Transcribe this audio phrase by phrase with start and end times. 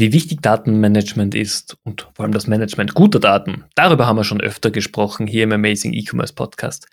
[0.00, 3.64] wie wichtig Datenmanagement ist und vor allem das Management guter Daten.
[3.74, 6.88] Darüber haben wir schon öfter gesprochen hier im Amazing E-Commerce Podcast.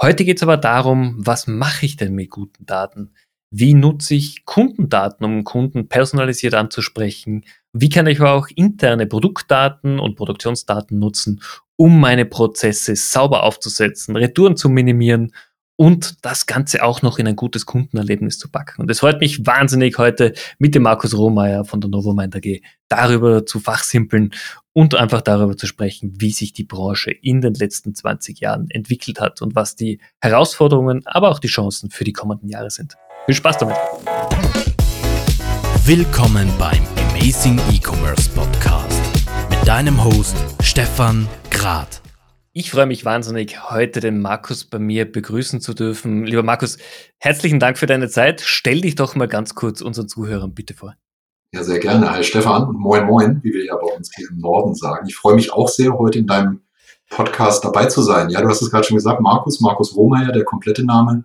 [0.00, 3.14] Heute geht es aber darum, was mache ich denn mit guten Daten?
[3.50, 7.46] Wie nutze ich Kundendaten, um Kunden personalisiert anzusprechen?
[7.72, 11.40] Wie kann ich aber auch interne Produktdaten und Produktionsdaten nutzen,
[11.76, 15.32] um meine Prozesse sauber aufzusetzen, Retouren zu minimieren
[15.80, 18.82] und das Ganze auch noch in ein gutes Kundenerlebnis zu packen.
[18.82, 23.46] Und es freut mich wahnsinnig heute mit dem Markus Rohmeier von der Novomind AG darüber
[23.46, 24.34] zu fachsimpeln
[24.74, 29.22] und einfach darüber zu sprechen, wie sich die Branche in den letzten 20 Jahren entwickelt
[29.22, 32.96] hat und was die Herausforderungen, aber auch die Chancen für die kommenden Jahre sind.
[33.24, 33.76] Viel Spaß damit!
[35.86, 39.00] Willkommen beim Amazing E-Commerce Podcast
[39.48, 42.02] mit deinem Host Stefan Grad.
[42.60, 46.26] Ich freue mich wahnsinnig, heute den Markus bei mir begrüßen zu dürfen.
[46.26, 46.76] Lieber Markus,
[47.16, 48.42] herzlichen Dank für deine Zeit.
[48.42, 50.94] Stell dich doch mal ganz kurz unseren Zuhörern bitte vor.
[51.54, 52.10] Ja, sehr gerne.
[52.10, 55.06] Hi Stefan und moin moin, wie wir ja bei uns hier im Norden sagen.
[55.08, 56.60] Ich freue mich auch sehr, heute in deinem
[57.08, 58.28] Podcast dabei zu sein.
[58.28, 61.24] Ja, du hast es gerade schon gesagt, Markus, Markus Rohmeier, der komplette Name.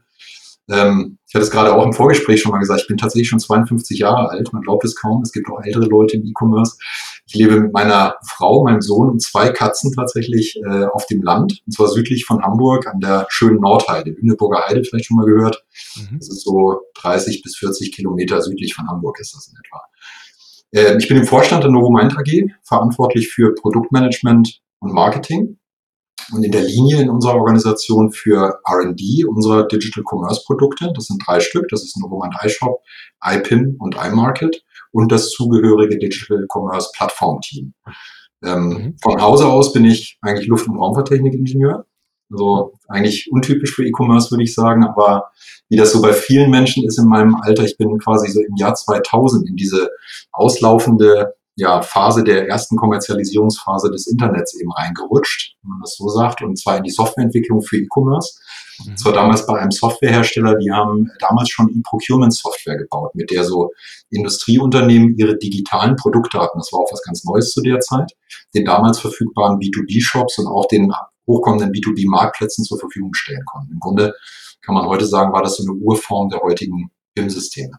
[0.69, 3.39] Ähm, ich hatte es gerade auch im Vorgespräch schon mal gesagt, ich bin tatsächlich schon
[3.39, 4.52] 52 Jahre alt.
[4.52, 5.21] Man glaubt es kaum.
[5.21, 6.77] Es gibt auch ältere Leute im E-Commerce.
[7.27, 11.61] Ich lebe mit meiner Frau, meinem Sohn und zwei Katzen tatsächlich äh, auf dem Land.
[11.66, 14.11] Und zwar südlich von Hamburg an der schönen Nordheide.
[14.11, 15.63] Lüneburger Heide vielleicht schon mal gehört.
[15.95, 16.17] Mhm.
[16.17, 19.81] Das ist so 30 bis 40 Kilometer südlich von Hamburg ist das in etwa.
[20.71, 25.58] Äh, ich bin im Vorstand der Novomind AG, verantwortlich für Produktmanagement und Marketing
[26.31, 30.92] und in der Linie in unserer Organisation für R&D unserer Digital Commerce Produkte.
[30.95, 31.67] Das sind drei Stück.
[31.70, 32.82] Das ist Novomand iShop,
[33.23, 37.73] iPin und iMarket und das zugehörige Digital Commerce Plattform Team.
[38.44, 38.95] Ähm, mhm.
[39.02, 41.86] Von Hause aus bin ich eigentlich Luft- und Raumfahrttechnik-Ingenieur.
[42.32, 45.30] Also eigentlich untypisch für E-Commerce, würde ich sagen, aber
[45.70, 48.56] wie das so bei vielen Menschen ist in meinem Alter, ich bin quasi so im
[48.56, 49.89] Jahr 2000 in diese
[50.32, 56.42] auslaufende ja, Phase der ersten Kommerzialisierungsphase des Internets eben reingerutscht, wenn man das so sagt,
[56.42, 58.39] und zwar in die Softwareentwicklung für E-Commerce.
[58.83, 58.92] Mhm.
[58.92, 63.71] Das war damals bei einem Softwarehersteller, die haben damals schon E-Procurement-Software gebaut, mit der so
[64.10, 68.11] Industrieunternehmen ihre digitalen Produktdaten, das war auch was ganz Neues zu der Zeit,
[68.54, 70.92] den damals verfügbaren B2B-Shops und auch den
[71.26, 73.73] hochkommenden B2B-Marktplätzen zur Verfügung stellen konnten.
[73.73, 74.14] Im Grunde
[74.61, 77.77] kann man heute sagen, war das so eine Urform der heutigen BIM-Systeme.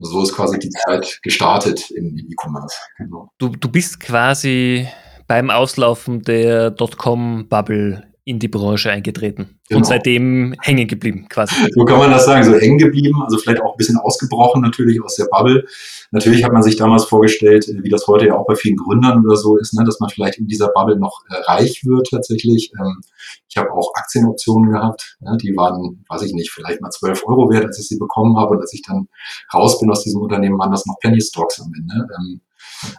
[0.00, 2.76] So ist quasi die Zeit gestartet im E-Commerce.
[2.98, 3.32] Genau.
[3.38, 4.86] Du, du bist quasi
[5.26, 9.78] beim Auslaufen der Dotcom-Bubble in die Branche eingetreten genau.
[9.78, 11.54] und seitdem hängen geblieben quasi.
[11.72, 15.02] So kann man das sagen, so hängen geblieben, also vielleicht auch ein bisschen ausgebrochen natürlich
[15.02, 15.64] aus der Bubble.
[16.10, 19.24] Natürlich hat man sich damals vorgestellt, äh, wie das heute ja auch bei vielen Gründern
[19.24, 22.70] oder so ist, ne, dass man vielleicht in dieser Bubble noch äh, reich wird tatsächlich.
[22.78, 23.00] Ähm,
[23.48, 27.50] ich habe auch Aktienoptionen gehabt, ne, die waren, weiß ich nicht, vielleicht mal 12 Euro
[27.50, 29.08] wert, als ich sie bekommen habe und als ich dann
[29.54, 32.06] raus bin aus diesem Unternehmen, waren das noch Penny Stocks am Ende.
[32.18, 32.42] Ähm,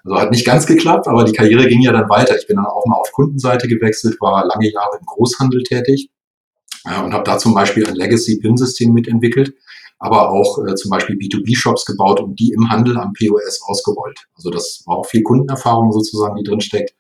[0.03, 2.37] also hat nicht ganz geklappt, aber die Karriere ging ja dann weiter.
[2.37, 6.09] Ich bin dann auch mal auf Kundenseite gewechselt, war lange Jahre im Großhandel tätig
[6.85, 9.53] ja, und habe da zum Beispiel ein Legacy-PIN-System mitentwickelt,
[9.99, 14.19] aber auch äh, zum Beispiel B2B-Shops gebaut und die im Handel am POS ausgerollt.
[14.35, 16.93] Also das war auch viel Kundenerfahrung sozusagen, die drin steckt.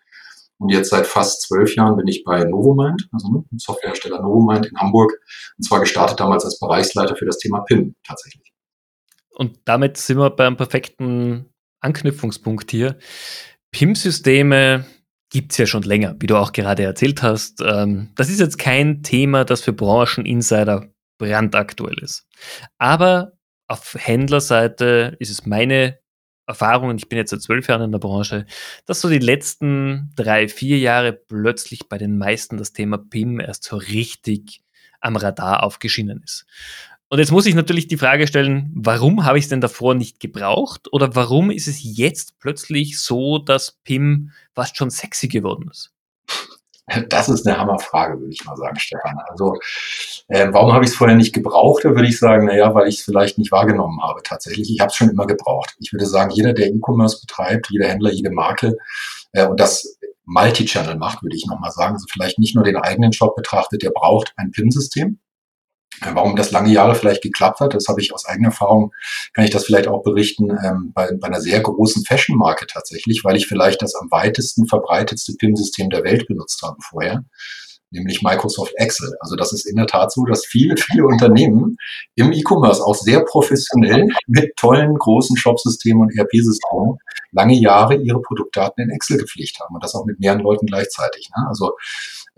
[0.57, 4.77] Und jetzt seit fast zwölf Jahren bin ich bei Novomind, also ne, Softwarehersteller Novomind in
[4.77, 5.13] Hamburg.
[5.57, 8.51] Und zwar gestartet damals als Bereichsleiter für das Thema PIM tatsächlich.
[9.29, 12.97] Und damit sind wir beim perfekten Anknüpfungspunkt hier.
[13.71, 14.85] PIM-Systeme
[15.29, 17.61] gibt es ja schon länger, wie du auch gerade erzählt hast.
[17.61, 22.27] Ähm, das ist jetzt kein Thema, das für Brancheninsider brandaktuell ist.
[22.77, 23.33] Aber
[23.67, 25.99] auf Händlerseite ist es meine
[26.47, 28.47] Erfahrung, und ich bin jetzt seit zwölf Jahren in der Branche,
[28.87, 33.65] dass so die letzten drei, vier Jahre plötzlich bei den meisten das Thema PIM erst
[33.65, 34.63] so richtig
[34.99, 36.47] am Radar aufgeschienen ist.
[37.11, 40.19] Und jetzt muss ich natürlich die Frage stellen, warum habe ich es denn davor nicht
[40.19, 40.87] gebraucht?
[40.93, 45.91] Oder warum ist es jetzt plötzlich so, dass PIM fast schon sexy geworden ist?
[47.09, 49.17] Das ist eine Hammerfrage, würde ich mal sagen, Stefan.
[49.29, 49.55] Also,
[50.27, 51.85] äh, warum habe ich es vorher nicht gebraucht?
[51.85, 54.71] Da würde ich sagen, naja, weil ich es vielleicht nicht wahrgenommen habe tatsächlich.
[54.71, 55.75] Ich habe es schon immer gebraucht.
[55.79, 58.75] Ich würde sagen, jeder, der E-Commerce betreibt, jeder Händler, jede Marke
[59.33, 63.13] äh, und das Multi-Channel macht, würde ich nochmal sagen, also vielleicht nicht nur den eigenen
[63.13, 65.19] Shop betrachtet, der braucht ein PIM-System.
[66.01, 68.91] Warum das lange Jahre vielleicht geklappt hat, das habe ich aus eigener Erfahrung,
[69.33, 73.35] kann ich das vielleicht auch berichten, ähm, bei, bei einer sehr großen Fashion-Marke tatsächlich, weil
[73.35, 77.23] ich vielleicht das am weitesten verbreitetste PIM-System der Welt benutzt habe vorher,
[77.91, 79.13] nämlich Microsoft Excel.
[79.19, 81.77] Also das ist in der Tat so, dass viele, viele Unternehmen
[82.15, 86.97] im E-Commerce auch sehr professionell mit tollen großen Shop-Systemen und ERP-Systemen
[87.31, 91.29] lange Jahre ihre Produktdaten in Excel gepflegt haben und das auch mit mehreren Leuten gleichzeitig.
[91.35, 91.45] Ne?
[91.47, 91.73] Also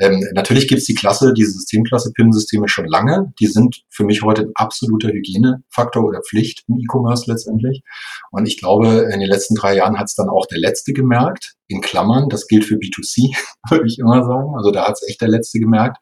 [0.02, 3.32] Ähm, natürlich gibt's die Klasse, diese Systemklasse PIM-Systeme schon lange.
[3.40, 7.84] Die sind für mich heute ein absoluter Hygienefaktor oder Pflicht im E-Commerce letztendlich.
[8.32, 11.54] Und ich glaube, in den letzten drei Jahren hat's dann auch der Letzte gemerkt.
[11.68, 13.36] In Klammern, das gilt für B2C,
[13.70, 14.56] würde ich immer sagen.
[14.58, 15.98] Also da hat's echt der Letzte gemerkt.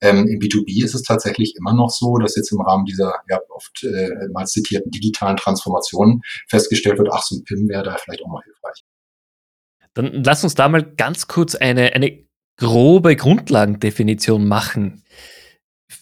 [0.00, 3.38] Ähm, Im B2B ist es tatsächlich immer noch so, dass jetzt im Rahmen dieser ja,
[3.48, 8.22] oft äh, mal zitierten digitalen Transformation festgestellt wird, ach, so ein PIM wäre da vielleicht
[8.22, 8.84] auch mal hilfreich.
[9.94, 12.25] Dann lass uns da mal ganz kurz eine, eine
[12.56, 15.02] grobe Grundlagendefinition machen.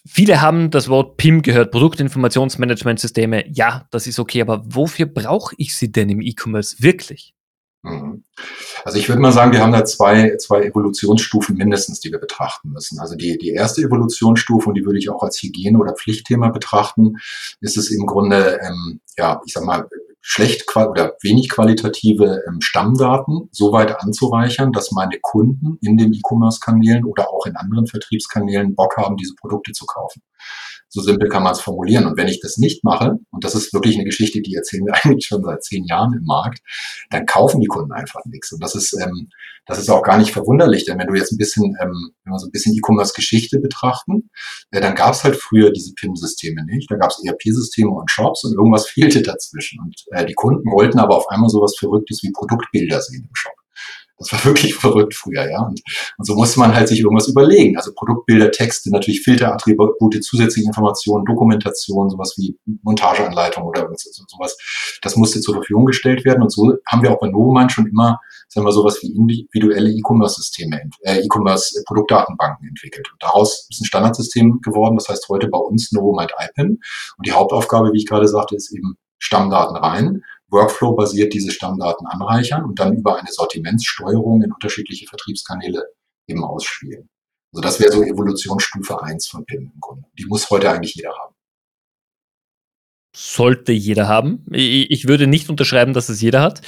[0.07, 3.49] Viele haben das Wort PIM gehört, Produktinformationsmanagementsysteme.
[3.51, 7.35] Ja, das ist okay, aber wofür brauche ich sie denn im E-Commerce wirklich?
[7.83, 8.25] Mhm.
[8.85, 12.71] Also ich würde mal sagen, wir haben da zwei, zwei Evolutionsstufen mindestens, die wir betrachten
[12.71, 12.99] müssen.
[12.99, 17.17] Also die, die erste Evolutionsstufe, und die würde ich auch als Hygiene- oder Pflichtthema betrachten,
[17.61, 19.89] ist es im Grunde, ähm, ja, ich sag mal,
[20.27, 27.05] schlecht oder wenig qualitative ähm, Stammdaten so weit anzureichern, dass meine Kunden in den E-Commerce-Kanälen
[27.05, 30.23] oder auch in anderen Vertriebskanälen Bock haben, diese Produkte zu kaufen.
[30.95, 32.07] So simpel kann man es formulieren.
[32.07, 34.95] Und wenn ich das nicht mache, und das ist wirklich eine Geschichte, die erzählen wir
[35.03, 36.61] eigentlich schon seit zehn Jahren im Markt,
[37.11, 38.53] dann kaufen die Kunden einfach nichts.
[38.53, 39.29] Und das ist, ähm,
[39.67, 42.39] das ist auch gar nicht verwunderlich, denn wenn du jetzt ein bisschen, ähm, wenn wir
[42.39, 44.31] so ein bisschen E-Commerce-Geschichte betrachten,
[44.71, 46.89] äh, dann gab es halt früher diese PIM-Systeme nicht.
[46.89, 49.81] Da gab es ERP-Systeme und Shops und irgendwas fehlte dazwischen.
[49.81, 53.64] Und äh, die Kunden wollten aber auf einmal sowas Verrücktes wie Produktbilder sehen im Shop.
[54.19, 55.63] Das war wirklich verrückt früher, ja.
[55.63, 55.81] Und,
[56.19, 57.77] und so musste man halt sich irgendwas überlegen.
[57.77, 64.57] Also Produktbilder, Texte, natürlich Filterattribute, zusätzliche Informationen, Dokumentation, sowas wie Montageanleitung oder sowas.
[65.03, 66.43] Das musste zur Verfügung gestellt werden.
[66.43, 70.81] Und so haben wir auch bei Novomind schon immer, sagen wir, sowas wie individuelle E-Commerce-Systeme,
[71.03, 73.11] äh, E-Commerce-Produktdatenbanken entwickelt.
[73.13, 74.97] Und daraus ist ein Standardsystem geworden.
[74.97, 76.79] Das heißt heute bei uns Novomind IPIN.
[77.17, 82.65] Und die Hauptaufgabe, wie ich gerade sagte, ist eben Stammdaten rein Workflow-basiert diese Stammdaten anreichern
[82.65, 85.85] und dann über eine Sortimentssteuerung in unterschiedliche Vertriebskanäle
[86.27, 87.09] eben ausspielen.
[87.53, 90.09] Also das wäre so Evolutionsstufe 1 von PIM im Grunde.
[90.19, 91.35] Die muss heute eigentlich jeder haben.
[93.17, 94.45] Sollte jeder haben.
[94.51, 96.63] Ich würde nicht unterschreiben, dass es jeder hat.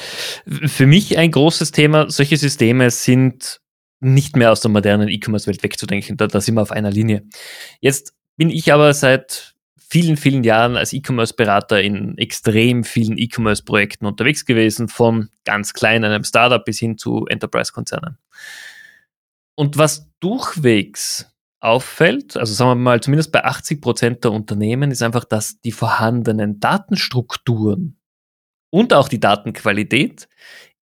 [0.46, 3.61] Für mich ein großes Thema, solche Systeme sind
[3.99, 6.17] nicht mehr aus der modernen E-Commerce-Welt wegzudenken.
[6.17, 7.26] Da, da sind wir auf einer Linie.
[7.81, 9.56] Jetzt bin ich aber seit
[9.96, 16.22] vielen, vielen Jahren als E-Commerce-Berater in extrem vielen E-Commerce-Projekten unterwegs gewesen, von ganz klein einem
[16.22, 18.19] Startup bis hin zu Enterprise-Konzernen.
[19.54, 25.02] Und was durchwegs auffällt, also sagen wir mal zumindest bei 80 Prozent der Unternehmen, ist
[25.02, 27.98] einfach, dass die vorhandenen Datenstrukturen
[28.69, 30.28] und auch die Datenqualität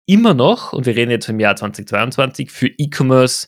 [0.07, 3.47] immer noch, und wir reden jetzt im Jahr 2022, für E-Commerce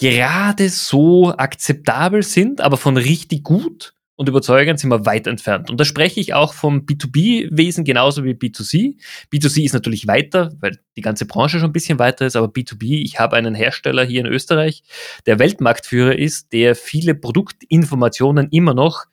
[0.00, 5.70] gerade so akzeptabel sind, aber von richtig gut und überzeugend sind wir weit entfernt.
[5.70, 8.96] Und da spreche ich auch vom B2B-Wesen genauso wie B2C.
[9.32, 13.00] B2C ist natürlich weiter, weil die ganze Branche schon ein bisschen weiter ist, aber B2B,
[13.04, 14.82] ich habe einen Hersteller hier in Österreich,
[15.26, 19.06] der Weltmarktführer ist, der viele Produktinformationen immer noch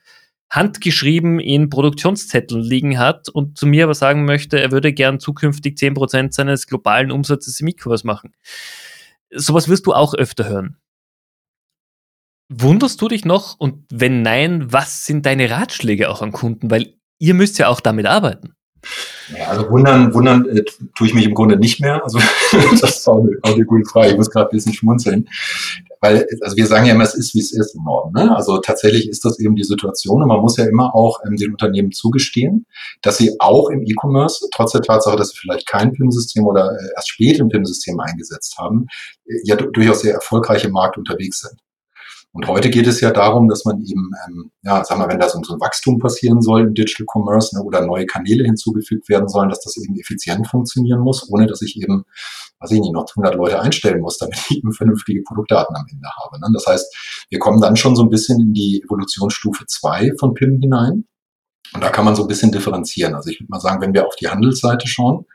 [0.50, 5.78] handgeschrieben in Produktionszetteln liegen hat und zu mir aber sagen möchte, er würde gern zukünftig
[5.78, 8.32] zehn Prozent seines globalen Umsatzes im E-Commerce machen.
[9.30, 10.78] Sowas wirst du auch öfter hören.
[12.48, 13.58] Wunderst du dich noch?
[13.58, 16.70] Und wenn nein, was sind deine Ratschläge auch an Kunden?
[16.70, 18.54] Weil ihr müsst ja auch damit arbeiten.
[19.36, 20.62] Ja, also wundern, wundern äh,
[20.96, 22.04] tue ich mich im Grunde nicht mehr.
[22.04, 22.18] Also
[22.80, 24.10] das ist auch eine, auch eine gute Frage.
[24.10, 25.28] Ich muss gerade ein bisschen schmunzeln.
[26.00, 28.12] Weil, also wir sagen ja immer, es ist, wie es ist im Norden.
[28.12, 28.36] Ne?
[28.36, 30.22] Also tatsächlich ist das eben die Situation.
[30.22, 32.66] Und man muss ja immer auch ähm, den Unternehmen zugestehen,
[33.02, 36.94] dass sie auch im E-Commerce, trotz der Tatsache, dass sie vielleicht kein PIM-System oder äh,
[36.94, 38.86] erst spät im PIM-System eingesetzt haben,
[39.26, 41.58] äh, ja durchaus sehr erfolgreich im Markt unterwegs sind.
[42.36, 45.26] Und heute geht es ja darum, dass man eben, ähm, ja, sag mal, wenn da
[45.26, 49.48] so, ein Wachstum passieren soll im Digital Commerce ne, oder neue Kanäle hinzugefügt werden sollen,
[49.48, 52.04] dass das eben effizient funktionieren muss, ohne dass ich eben,
[52.60, 56.08] weiß ich nicht, noch 100 Leute einstellen muss, damit ich eben vernünftige Produktdaten am Ende
[56.22, 56.38] habe.
[56.38, 56.48] Ne?
[56.52, 60.60] Das heißt, wir kommen dann schon so ein bisschen in die Evolutionsstufe 2 von PIM
[60.60, 61.06] hinein.
[61.74, 63.14] Und da kann man so ein bisschen differenzieren.
[63.14, 65.26] Also ich würde mal sagen, wenn wir auf die Handelsseite schauen,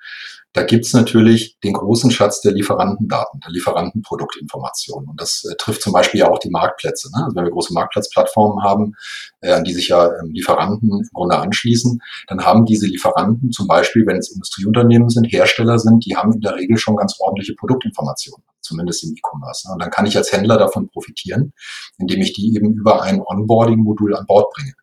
[0.53, 5.09] da gibt's natürlich den großen Schatz der Lieferantendaten, der Lieferantenproduktinformationen.
[5.09, 7.09] Und das äh, trifft zum Beispiel ja auch die Marktplätze.
[7.15, 7.23] Ne?
[7.23, 8.93] Also wenn wir große Marktplatzplattformen haben,
[9.39, 13.67] äh, an die sich ja ähm, Lieferanten im Grunde anschließen, dann haben diese Lieferanten zum
[13.67, 17.55] Beispiel, wenn es Industrieunternehmen sind, Hersteller sind, die haben in der Regel schon ganz ordentliche
[17.55, 19.69] Produktinformationen, zumindest im E-Commerce.
[19.69, 19.73] Ne?
[19.75, 21.53] Und dann kann ich als Händler davon profitieren,
[21.97, 24.73] indem ich die eben über ein Onboarding-Modul an Bord bringe.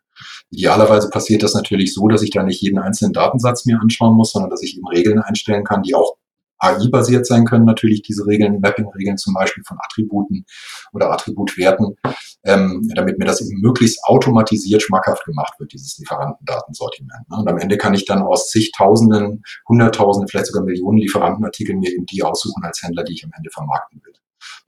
[0.49, 4.31] Idealerweise passiert das natürlich so, dass ich da nicht jeden einzelnen Datensatz mir anschauen muss,
[4.31, 6.17] sondern dass ich eben Regeln einstellen kann, die auch
[6.59, 10.45] AI-basiert sein können, natürlich diese Regeln, Mapping-Regeln zum Beispiel von Attributen
[10.93, 11.95] oder Attributwerten,
[12.43, 17.29] ähm, damit mir das eben möglichst automatisiert schmackhaft gemacht wird, dieses Lieferantendatensortiment.
[17.29, 17.37] Ne?
[17.37, 22.05] Und am Ende kann ich dann aus zigtausenden, hunderttausenden, vielleicht sogar Millionen Lieferantenartikeln mir eben
[22.05, 24.13] die aussuchen als Händler, die ich am Ende vermarkten will.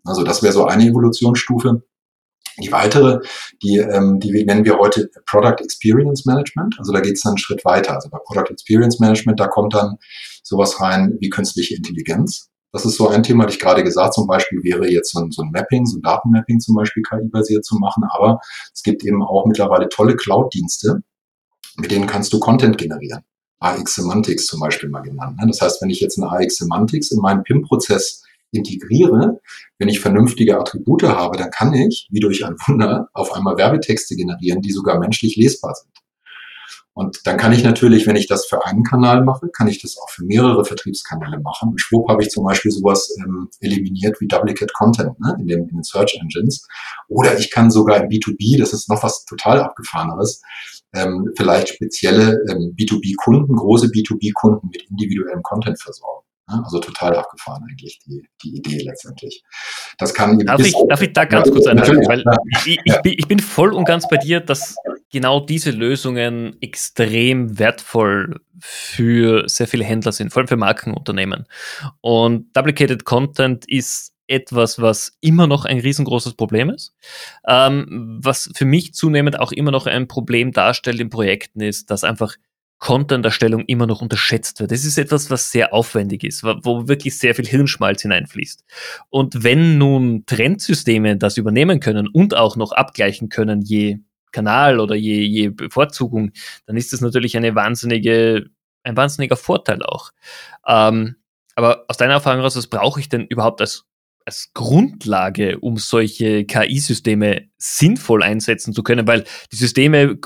[0.04, 1.84] Also das wäre so eine Evolutionsstufe.
[2.62, 3.20] Die weitere,
[3.62, 6.76] die, ähm, die nennen wir heute Product Experience Management.
[6.80, 7.96] Also da geht es dann einen Schritt weiter.
[7.96, 9.98] Also bei Product Experience Management, da kommt dann
[10.44, 12.50] sowas rein wie künstliche Intelligenz.
[12.72, 15.32] Das ist so ein Thema, das ich gerade gesagt, zum Beispiel wäre jetzt so ein,
[15.32, 18.04] so ein Mapping, so ein Datenmapping zum Beispiel KI-basiert zu machen.
[18.10, 18.40] Aber
[18.74, 21.02] es gibt eben auch mittlerweile tolle Cloud-Dienste,
[21.78, 23.24] mit denen kannst du Content generieren.
[23.60, 25.38] AX Semantics zum Beispiel mal genannt.
[25.40, 25.48] Ne?
[25.48, 29.40] Das heißt, wenn ich jetzt eine AX Semantics in meinen PIM-Prozess integriere,
[29.80, 34.16] wenn ich vernünftige Attribute habe, dann kann ich, wie durch ein Wunder, auf einmal Werbetexte
[34.16, 35.92] generieren, die sogar menschlich lesbar sind.
[36.94, 39.98] Und dann kann ich natürlich, wenn ich das für einen Kanal mache, kann ich das
[39.98, 41.70] auch für mehrere Vertriebskanäle machen.
[41.70, 45.60] Und schwupp habe ich zum Beispiel sowas ähm, eliminiert wie Duplicate Content ne, in, den,
[45.70, 46.68] in den Search Engines.
[47.08, 50.42] Oder ich kann sogar im B2B, das ist noch was total abgefahreneres,
[50.94, 56.21] ähm, vielleicht spezielle ähm, B2B-Kunden, große B2B-Kunden mit individuellem Content versorgen.
[56.48, 59.44] Also total abgefahren eigentlich die, die Idee letztendlich.
[59.98, 62.08] Das kann darf, ich, darf ich da ganz ja, kurz einhaken?
[62.08, 62.24] Weil
[62.66, 64.76] ich, ich, bin, ich bin voll und ganz bei dir, dass
[65.12, 71.48] genau diese Lösungen extrem wertvoll für sehr viele Händler sind, vor allem für Markenunternehmen.
[72.02, 76.94] Und Duplicated Content ist etwas, was immer noch ein riesengroßes Problem ist.
[77.46, 82.06] Ähm, was für mich zunehmend auch immer noch ein Problem darstellt in Projekten ist, dass
[82.06, 82.36] einfach
[82.82, 84.72] Content-Erstellung immer noch unterschätzt wird.
[84.72, 88.66] Das ist etwas, was sehr aufwendig ist, wo wirklich sehr viel Hirnschmalz hineinfließt.
[89.10, 94.00] Und wenn nun Trendsysteme das übernehmen können und auch noch abgleichen können, je
[94.32, 96.32] Kanal oder je, je Bevorzugung,
[96.66, 98.48] dann ist das natürlich eine wahnsinnige,
[98.82, 100.10] ein wahnsinniger Vorteil auch.
[100.68, 101.18] Ähm,
[101.54, 103.86] aber aus deiner Erfahrung heraus, was brauche ich denn überhaupt als,
[104.26, 109.06] als Grundlage, um solche KI-Systeme sinnvoll einsetzen zu können?
[109.06, 110.18] Weil die Systeme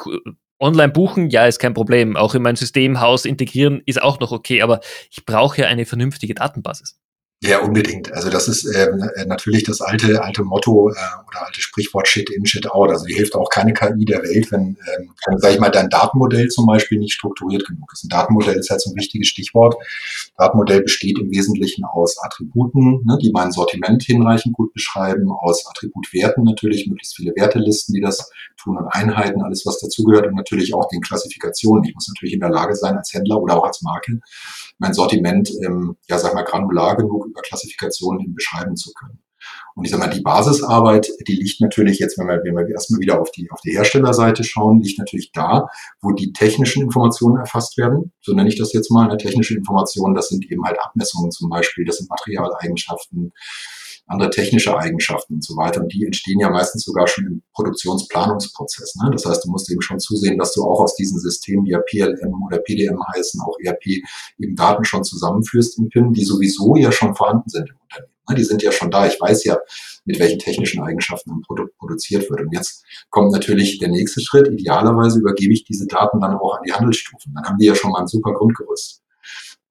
[0.59, 2.15] Online buchen, ja, ist kein Problem.
[2.15, 4.79] Auch in mein Systemhaus integrieren ist auch noch okay, aber
[5.11, 6.97] ich brauche ja eine vernünftige Datenbasis.
[7.45, 8.11] Ja, unbedingt.
[8.11, 8.87] Also das ist äh,
[9.27, 10.93] natürlich das alte alte Motto äh,
[11.27, 12.89] oder alte Sprichwort Shit in, Shit out.
[12.89, 16.47] Also die hilft auch keine KI der Welt, wenn, ähm, sage ich mal, dein Datenmodell
[16.47, 18.03] zum Beispiel nicht strukturiert genug ist.
[18.03, 19.75] Ein Datenmodell ist halt so ein wichtiges Stichwort.
[20.37, 26.43] Datenmodell besteht im Wesentlichen aus Attributen, ne, die mein Sortiment hinreichend gut beschreiben, aus Attributwerten
[26.43, 30.87] natürlich, möglichst viele Wertelisten, die das tun und Einheiten, alles was dazugehört und natürlich auch
[30.87, 31.83] den Klassifikationen.
[31.83, 34.19] Ich muss natürlich in der Lage sein, als Händler oder auch als Marke
[34.77, 39.19] mein Sortiment, ähm, ja, sag mal, granular genug über Klassifikationen hin beschreiben zu können.
[39.75, 43.01] Und ich sag mal, die Basisarbeit, die liegt natürlich jetzt, wenn wir, wenn wir erstmal
[43.01, 45.67] wieder auf die, auf die Herstellerseite schauen, liegt natürlich da,
[46.01, 48.11] wo die technischen Informationen erfasst werden.
[48.21, 49.07] So nenne ich das jetzt mal.
[49.07, 53.33] Eine technische Information, das sind eben halt Abmessungen zum Beispiel, das sind Materialeigenschaften,
[54.07, 55.81] andere technische Eigenschaften und so weiter.
[55.81, 58.95] Und die entstehen ja meistens sogar schon im Produktionsplanungsprozess.
[58.95, 59.09] Ne?
[59.11, 61.79] Das heißt, du musst eben schon zusehen, dass du auch aus diesen Systemen, die ja
[61.79, 63.85] PLM oder PDM heißen, auch ERP,
[64.37, 68.13] eben Daten schon zusammenführst im PIN, die sowieso ja schon vorhanden sind im Unternehmen.
[68.29, 68.35] Ne?
[68.35, 69.07] Die sind ja schon da.
[69.07, 69.57] Ich weiß ja,
[70.05, 72.41] mit welchen technischen Eigenschaften ein Produkt produziert wird.
[72.41, 74.47] Und jetzt kommt natürlich der nächste Schritt.
[74.47, 77.33] Idealerweise übergebe ich diese Daten dann auch an die Handelsstufen.
[77.33, 79.01] Dann haben die ja schon mal ein super Grundgerüst.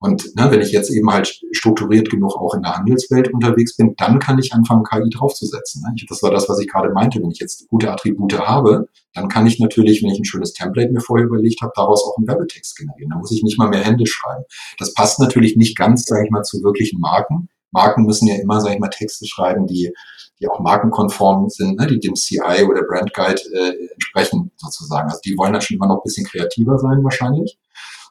[0.01, 3.95] Und ne, wenn ich jetzt eben halt strukturiert genug auch in der Handelswelt unterwegs bin,
[3.97, 5.83] dann kann ich anfangen, KI draufzusetzen.
[5.83, 5.95] Ne?
[6.09, 7.23] Das war das, was ich gerade meinte.
[7.23, 10.93] Wenn ich jetzt gute Attribute habe, dann kann ich natürlich, wenn ich ein schönes Template
[10.93, 13.11] mir vorher überlegt habe, daraus auch einen Werbetext generieren.
[13.11, 14.45] Da muss ich nicht mal mehr Hände schreiben.
[14.79, 17.49] Das passt natürlich nicht ganz, sage ich mal, zu wirklichen Marken.
[17.71, 19.91] Marken müssen ja immer, sage ich mal, Texte schreiben, die,
[20.39, 25.09] die auch markenkonform sind, ne, die dem CI oder Brand Guide äh, entsprechen sozusagen.
[25.09, 27.59] Also die wollen schon immer noch ein bisschen kreativer sein wahrscheinlich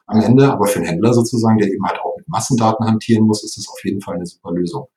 [0.06, 0.50] am Ende.
[0.52, 3.68] Aber für einen Händler sozusagen, der eben halt auch mit Massendaten hantieren muss, ist das
[3.68, 4.88] auf jeden Fall eine super Lösung.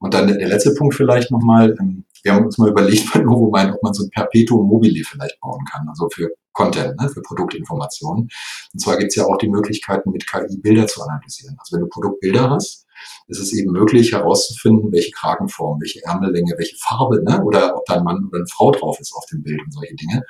[0.00, 1.74] Und dann der letzte Punkt vielleicht nochmal.
[1.80, 5.40] Ähm, wir haben uns mal überlegt bei Novomind, ob man so ein Perpetuum mobile vielleicht
[5.40, 8.28] bauen kann, also für Content, ne, für Produktinformationen.
[8.72, 11.56] Und zwar gibt es ja auch die Möglichkeiten, mit KI Bilder zu analysieren.
[11.58, 12.86] Also wenn du Produktbilder hast,
[13.28, 17.94] ist es eben möglich herauszufinden, welche Kragenform, welche Ärmellänge, welche Farbe, ne, oder ob da
[17.94, 20.22] ein Mann oder eine Frau drauf ist auf dem Bild und solche Dinge.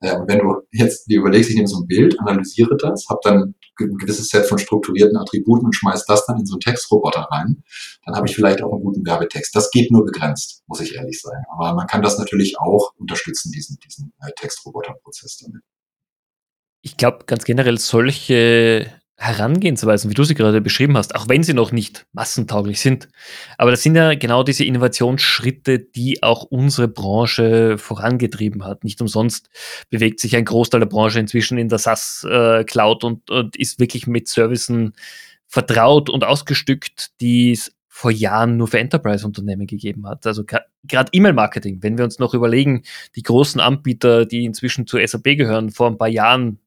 [0.00, 3.54] Äh, wenn du jetzt dir überlegst, ich nehme so ein Bild, analysiere das, habe dann
[3.80, 7.62] ein gewisses Set von strukturierten Attributen und schmeiß das dann in so einen Textroboter rein,
[8.04, 9.54] dann habe ich vielleicht auch einen guten Werbetext.
[9.54, 11.42] Das geht nur begrenzt, muss ich ehrlich sein.
[11.50, 15.62] Aber man kann das natürlich auch unterstützen, diesen, diesen äh, Textroboter-Prozess damit.
[16.82, 21.54] Ich glaube, ganz generell solche Herangehensweisen, wie du sie gerade beschrieben hast, auch wenn sie
[21.54, 23.08] noch nicht massentauglich sind.
[23.58, 28.82] Aber das sind ja genau diese Innovationsschritte, die auch unsere Branche vorangetrieben hat.
[28.82, 29.50] Nicht umsonst
[29.88, 34.26] bewegt sich ein Großteil der Branche inzwischen in der SaaS-Cloud und, und ist wirklich mit
[34.26, 34.94] Servicen
[35.46, 40.26] vertraut und ausgestückt, die es vor Jahren nur für Enterprise-Unternehmen gegeben hat.
[40.26, 42.82] Also gerade E-Mail-Marketing, wenn wir uns noch überlegen,
[43.14, 46.58] die großen Anbieter, die inzwischen zu SAP gehören, vor ein paar Jahren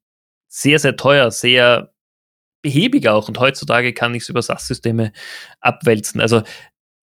[0.47, 1.91] sehr, sehr teuer, sehr
[2.67, 3.29] behäbig auch.
[3.29, 5.13] Und heutzutage kann ich es über SaaS-Systeme
[5.61, 6.19] abwälzen.
[6.19, 6.41] Also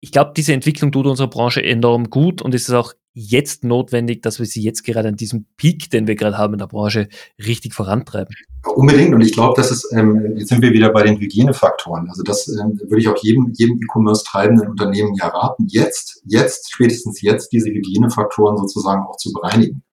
[0.01, 4.21] ich glaube, diese Entwicklung tut unserer Branche enorm gut und es ist auch jetzt notwendig,
[4.21, 7.09] dass wir sie jetzt gerade an diesem Peak, den wir gerade haben in der Branche,
[7.39, 8.35] richtig vorantreiben.
[8.75, 9.15] Unbedingt.
[9.15, 12.09] Und ich glaube, das ist, ähm, jetzt sind wir wieder bei den Hygienefaktoren.
[12.11, 16.73] Also das ähm, würde ich auch jedem, jedem E-Commerce treibenden Unternehmen ja raten, jetzt, jetzt,
[16.73, 19.84] spätestens jetzt diese Hygienefaktoren sozusagen auch zu bereinigen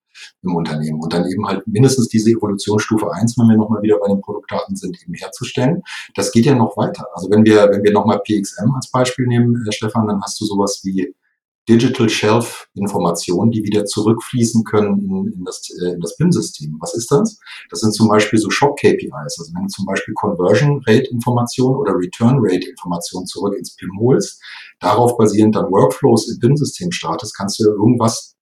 [0.42, 4.08] im Unternehmen und dann eben halt mindestens diese Evolutionsstufe eins, wenn wir nochmal wieder bei
[4.08, 5.82] den Produktdaten sind, eben herzustellen.
[6.14, 7.06] Das geht ja noch weiter.
[7.14, 10.44] Also wenn wir, wenn wir nochmal PXM als Beispiel nehmen, äh, Stefan, dann hast du
[10.44, 11.14] sowas wie
[11.68, 16.76] Digital Shelf Informationen, die wieder zurückfließen können in, in das, äh, in das PIM-System.
[16.80, 17.38] Was ist das?
[17.70, 19.38] Das sind zum Beispiel so Shop KPIs.
[19.38, 23.90] Also wenn du zum Beispiel Conversion Rate Informationen oder Return Rate Informationen zurück ins PIM
[24.00, 24.42] holst,
[24.80, 28.34] darauf basierend dann Workflows im PIM-System startest, kannst du irgendwas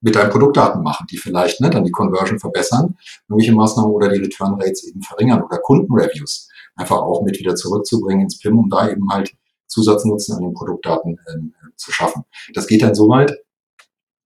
[0.00, 2.96] mit deinen Produktdaten machen, die vielleicht ne, dann die Conversion verbessern,
[3.28, 8.22] irgendwelche Maßnahmen oder die Return Rates eben verringern oder Kundenreviews einfach auch mit wieder zurückzubringen
[8.22, 9.34] ins PIM, um da eben halt
[9.66, 12.24] Zusatznutzen an den Produktdaten ähm, zu schaffen.
[12.54, 13.32] Das geht dann so weit,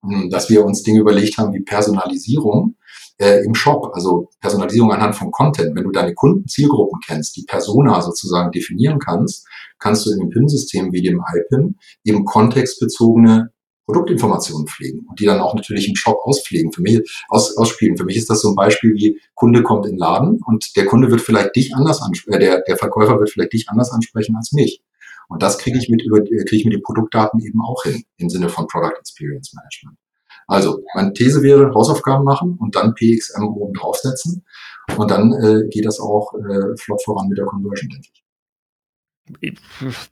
[0.05, 2.77] hm, dass wir uns Dinge überlegt haben wie Personalisierung
[3.19, 5.75] äh, im Shop, also Personalisierung anhand von Content.
[5.75, 9.47] Wenn du deine Kundenzielgruppen kennst, die Persona sozusagen definieren kannst,
[9.79, 13.52] kannst du in dem PIM-System wie dem iPIM eben kontextbezogene
[13.87, 17.97] Produktinformationen pflegen und die dann auch natürlich im Shop auspflegen, für mich, aus, ausspielen.
[17.97, 20.87] Für mich ist das so ein Beispiel wie Kunde kommt in den Laden und der
[20.87, 24.37] Kunde wird vielleicht dich anders ansprechen, äh, der, der Verkäufer wird vielleicht dich anders ansprechen
[24.37, 24.83] als mich.
[25.29, 28.05] Und das kriege ich mit über äh, kriege ich mit den Produktdaten eben auch hin
[28.19, 29.99] im Sinne von Product Experience Management.
[30.47, 34.45] Also meine These wäre Hausaufgaben machen und dann PXM oben draufsetzen
[34.97, 38.23] und dann äh, geht das auch äh, flott voran mit der Conversion, denke ich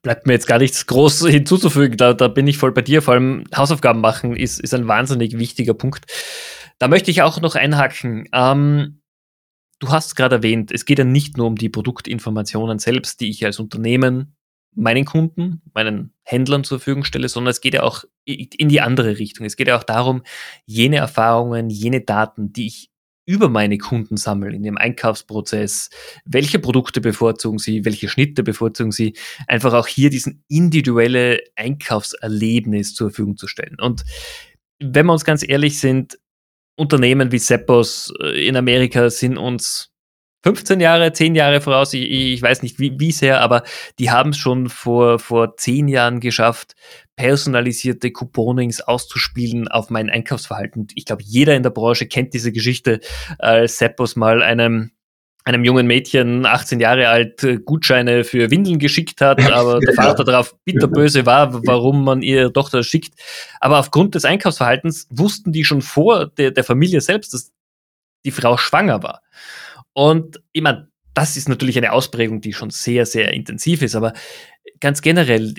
[0.03, 1.97] bleibt mir jetzt gar nichts groß hinzuzufügen.
[1.97, 3.03] Da, da bin ich voll bei dir.
[3.03, 6.07] Vor allem Hausaufgaben machen ist, ist ein wahnsinnig wichtiger Punkt.
[6.79, 8.29] Da möchte ich auch noch einhaken.
[8.33, 9.03] Ähm,
[9.81, 13.45] du hast gerade erwähnt, es geht ja nicht nur um die Produktinformationen selbst, die ich
[13.45, 14.37] als Unternehmen
[14.75, 19.19] meinen Kunden, meinen Händlern zur Verfügung stelle, sondern es geht ja auch in die andere
[19.19, 19.45] Richtung.
[19.45, 20.23] Es geht ja auch darum,
[20.65, 22.90] jene Erfahrungen, jene Daten, die ich
[23.31, 25.89] über meine Kunden sammle in dem Einkaufsprozess,
[26.25, 29.15] welche Produkte bevorzugen sie, welche Schnitte bevorzugen sie,
[29.47, 33.77] einfach auch hier diesen individuelle Einkaufserlebnis zur Verfügung zu stellen.
[33.81, 34.03] Und
[34.81, 36.19] wenn wir uns ganz ehrlich sind,
[36.75, 39.90] Unternehmen wie Seppos äh, in Amerika sind uns
[40.43, 43.63] 15 Jahre, 10 Jahre voraus, ich, ich weiß nicht wie, wie sehr, aber
[43.99, 46.75] die haben es schon vor, vor 10 Jahren geschafft,
[47.17, 50.89] personalisierte Couponings auszuspielen auf mein Einkaufsverhalten.
[50.95, 53.01] Ich glaube, jeder in der Branche kennt diese Geschichte,
[53.39, 54.93] als Seppos mal einem
[55.45, 60.55] einem jungen Mädchen, 18 Jahre alt, Gutscheine für Windeln geschickt hat, aber der Vater darauf
[60.65, 63.15] bitterböse war, warum man ihre Tochter schickt.
[63.59, 67.53] Aber aufgrund des Einkaufsverhaltens wussten die schon vor der, der Familie selbst, dass
[68.25, 69.23] die Frau schwanger war.
[69.93, 74.13] Und ich meine, das ist natürlich eine Ausprägung, die schon sehr, sehr intensiv ist, aber
[74.81, 75.55] ganz generell,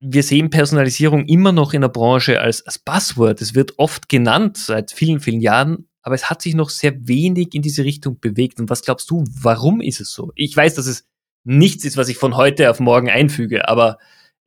[0.00, 3.40] wir sehen Personalisierung immer noch in der Branche als, als Buzzword.
[3.40, 7.54] Es wird oft genannt seit vielen, vielen Jahren, aber es hat sich noch sehr wenig
[7.54, 8.60] in diese Richtung bewegt.
[8.60, 10.32] Und was glaubst du, warum ist es so?
[10.34, 11.06] Ich weiß, dass es
[11.44, 13.98] nichts ist, was ich von heute auf morgen einfüge, aber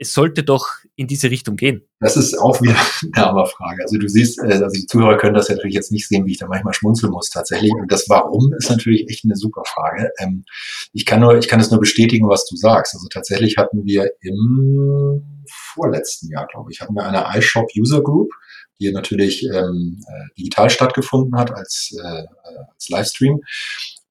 [0.02, 1.86] es sollte doch in diese Richtung gehen.
[2.00, 2.76] Das ist auch wieder
[3.16, 3.84] eine Hammerfrage.
[3.84, 6.32] Also du siehst, äh, also die Zuhörer können das ja natürlich jetzt nicht sehen, wie
[6.32, 7.74] ich da manchmal schmunzeln muss tatsächlich.
[7.74, 10.10] Und das Warum ist natürlich echt eine super Frage.
[10.20, 10.46] Ähm,
[10.94, 12.96] ich kann nur, ich kann es nur bestätigen, was du sagst.
[12.96, 18.32] Also tatsächlich hatten wir im vorletzten Jahr, glaube ich, hatten wir eine iShop User Group,
[18.80, 22.24] die natürlich ähm, äh, digital stattgefunden hat als, äh,
[22.74, 23.42] als Livestream.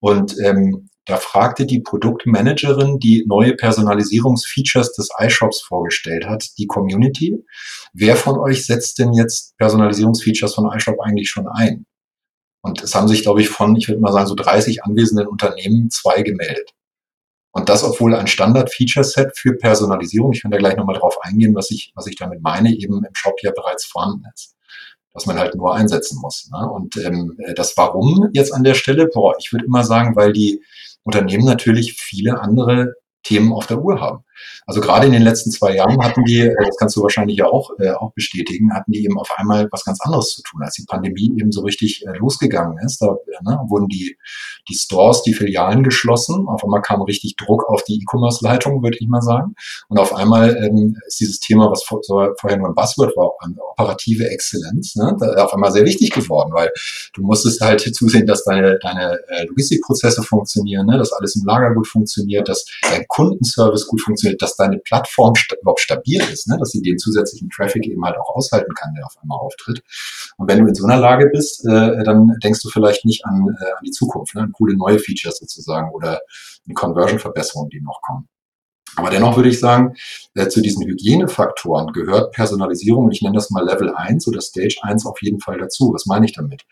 [0.00, 7.42] Und ähm, da fragte die Produktmanagerin, die neue Personalisierungsfeatures des iShops vorgestellt hat, die Community,
[7.94, 11.86] wer von euch setzt denn jetzt Personalisierungsfeatures von iShop eigentlich schon ein?
[12.60, 15.88] Und es haben sich, glaube ich, von, ich würde mal sagen, so 30 anwesenden Unternehmen
[15.88, 16.74] zwei gemeldet.
[17.52, 21.70] Und das, obwohl ein Standard-Feature-Set für Personalisierung, ich kann da gleich nochmal drauf eingehen, was
[21.70, 24.54] ich, was ich damit meine, eben im Shop ja bereits vorhanden ist
[25.14, 26.48] was man halt nur einsetzen muss.
[26.52, 26.70] Ne?
[26.70, 30.62] Und ähm, das Warum jetzt an der Stelle, boah, ich würde immer sagen, weil die
[31.08, 32.92] Unternehmen natürlich viele andere
[33.22, 34.24] Themen auf der Uhr haben.
[34.66, 37.46] Also gerade in den letzten zwei Jahren hatten die, äh, das kannst du wahrscheinlich ja
[37.46, 40.74] auch, äh, auch bestätigen, hatten die eben auf einmal was ganz anderes zu tun, als
[40.74, 43.00] die Pandemie eben so richtig äh, losgegangen ist.
[43.00, 44.16] Da ne, wurden die,
[44.68, 46.46] die Stores, die Filialen geschlossen.
[46.48, 49.54] Auf einmal kam richtig Druck auf die E-Commerce-Leitung, würde ich mal sagen.
[49.88, 53.32] Und auf einmal ähm, ist dieses Thema, was vor, so, vorher nur ein Buzzword war,
[53.78, 56.70] operative Exzellenz, ne, auf einmal sehr wichtig geworden, weil
[57.14, 61.74] du musstest halt zusehen, dass deine, deine äh, Logistikprozesse funktionieren, ne, dass alles im Lager
[61.74, 66.56] gut funktioniert, dass dein Kundenservice gut funktioniert, dass deine Plattform st überhaupt stabil ist, ne?
[66.58, 69.82] dass sie den zusätzlichen Traffic eben halt auch aushalten kann, der auf einmal auftritt.
[70.36, 73.46] Und wenn du in so einer Lage bist, äh, dann denkst du vielleicht nicht an,
[73.60, 74.42] äh, an die Zukunft, ne?
[74.42, 76.20] an coole neue Features sozusagen oder
[76.66, 78.28] eine Conversion-Verbesserung, die noch kommen.
[78.96, 79.94] Aber dennoch würde ich sagen,
[80.34, 84.78] äh, zu diesen Hygienefaktoren gehört Personalisierung, und ich nenne das mal Level 1 oder Stage
[84.82, 85.92] 1 auf jeden Fall dazu.
[85.92, 86.62] Was meine ich damit?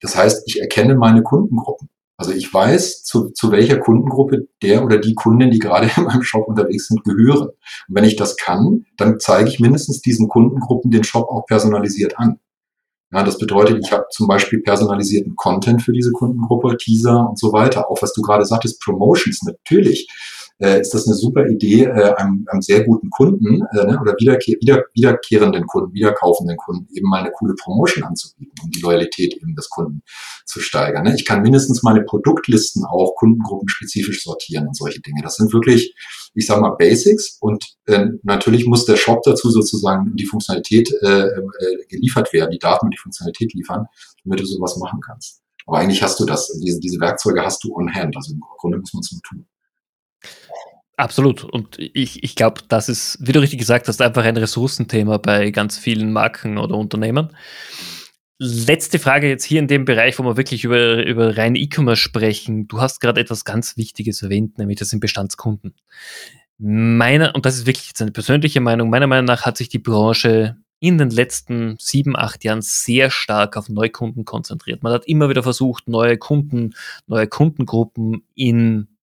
[0.00, 1.88] Das heißt, ich erkenne meine Kundengruppen.
[2.16, 6.22] Also ich weiß, zu, zu welcher Kundengruppe der oder die Kunden, die gerade in meinem
[6.22, 7.48] Shop unterwegs sind, gehören.
[7.48, 7.54] Und
[7.88, 12.38] wenn ich das kann, dann zeige ich mindestens diesen Kundengruppen den Shop auch personalisiert an.
[13.12, 17.52] Ja, das bedeutet, ich habe zum Beispiel personalisierten Content für diese Kundengruppe, Teaser und so
[17.52, 17.88] weiter.
[17.88, 20.08] Auch was du gerade sagtest, Promotions, natürlich
[20.58, 24.14] äh, ist das eine super Idee, äh, einem, einem sehr guten Kunden äh, ne, oder
[24.18, 29.34] wiederkehr, wieder, wiederkehrenden Kunden, wiederkaufenden Kunden eben mal eine coole Promotion anzubieten, um die Loyalität
[29.34, 30.02] eben des Kunden
[30.46, 31.04] zu steigern.
[31.04, 31.14] Ne?
[31.14, 35.22] Ich kann mindestens meine Produktlisten auch kundengruppenspezifisch sortieren und solche Dinge.
[35.22, 35.94] Das sind wirklich,
[36.34, 41.26] ich sage mal, Basics und äh, natürlich muss der Shop dazu sozusagen die Funktionalität äh,
[41.26, 43.86] äh, geliefert werden, die Daten und die Funktionalität liefern,
[44.24, 45.40] damit du sowas machen kannst.
[45.66, 48.16] Aber eigentlich hast du das, diese, diese Werkzeuge hast du on hand.
[48.16, 49.46] Also im Grunde muss man es nur tun.
[50.96, 51.42] Absolut.
[51.42, 55.50] Und ich, ich glaube, das ist, wie du richtig gesagt hast, einfach ein Ressourcenthema bei
[55.50, 57.36] ganz vielen Marken oder Unternehmen.
[58.38, 62.68] Letzte Frage jetzt hier in dem Bereich, wo wir wirklich über, über rein E-Commerce sprechen.
[62.68, 65.74] Du hast gerade etwas ganz Wichtiges erwähnt, nämlich das sind Bestandskunden.
[66.58, 69.78] Meiner, und das ist wirklich jetzt eine persönliche Meinung, meiner Meinung nach hat sich die
[69.78, 74.82] Branche in den letzten sieben, acht Jahren sehr stark auf Neukunden konzentriert.
[74.82, 76.74] Man hat immer wieder versucht, neue Kunden,
[77.06, 78.93] neue Kundengruppen in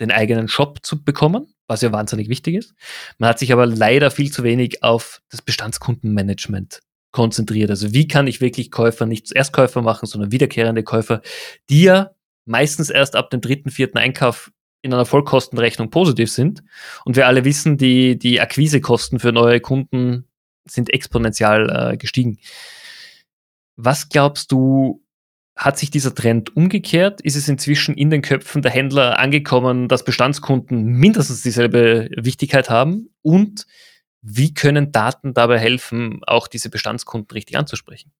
[0.00, 2.74] den eigenen Shop zu bekommen, was ja wahnsinnig wichtig ist.
[3.18, 6.80] Man hat sich aber leider viel zu wenig auf das Bestandskundenmanagement
[7.10, 7.70] konzentriert.
[7.70, 11.22] Also wie kann ich wirklich Käufer nicht Erstkäufer machen, sondern wiederkehrende Käufer,
[11.68, 12.10] die ja
[12.44, 14.50] meistens erst ab dem dritten, vierten Einkauf
[14.82, 16.62] in einer Vollkostenrechnung positiv sind.
[17.04, 20.24] Und wir alle wissen, die, die Akquisekosten für neue Kunden
[20.64, 22.38] sind exponentiell äh, gestiegen.
[23.76, 25.02] Was glaubst du,
[25.58, 27.20] hat sich dieser Trend umgekehrt?
[27.20, 33.10] Ist es inzwischen in den Köpfen der Händler angekommen, dass Bestandskunden mindestens dieselbe Wichtigkeit haben?
[33.22, 33.66] Und
[34.22, 38.12] wie können Daten dabei helfen, auch diese Bestandskunden richtig anzusprechen?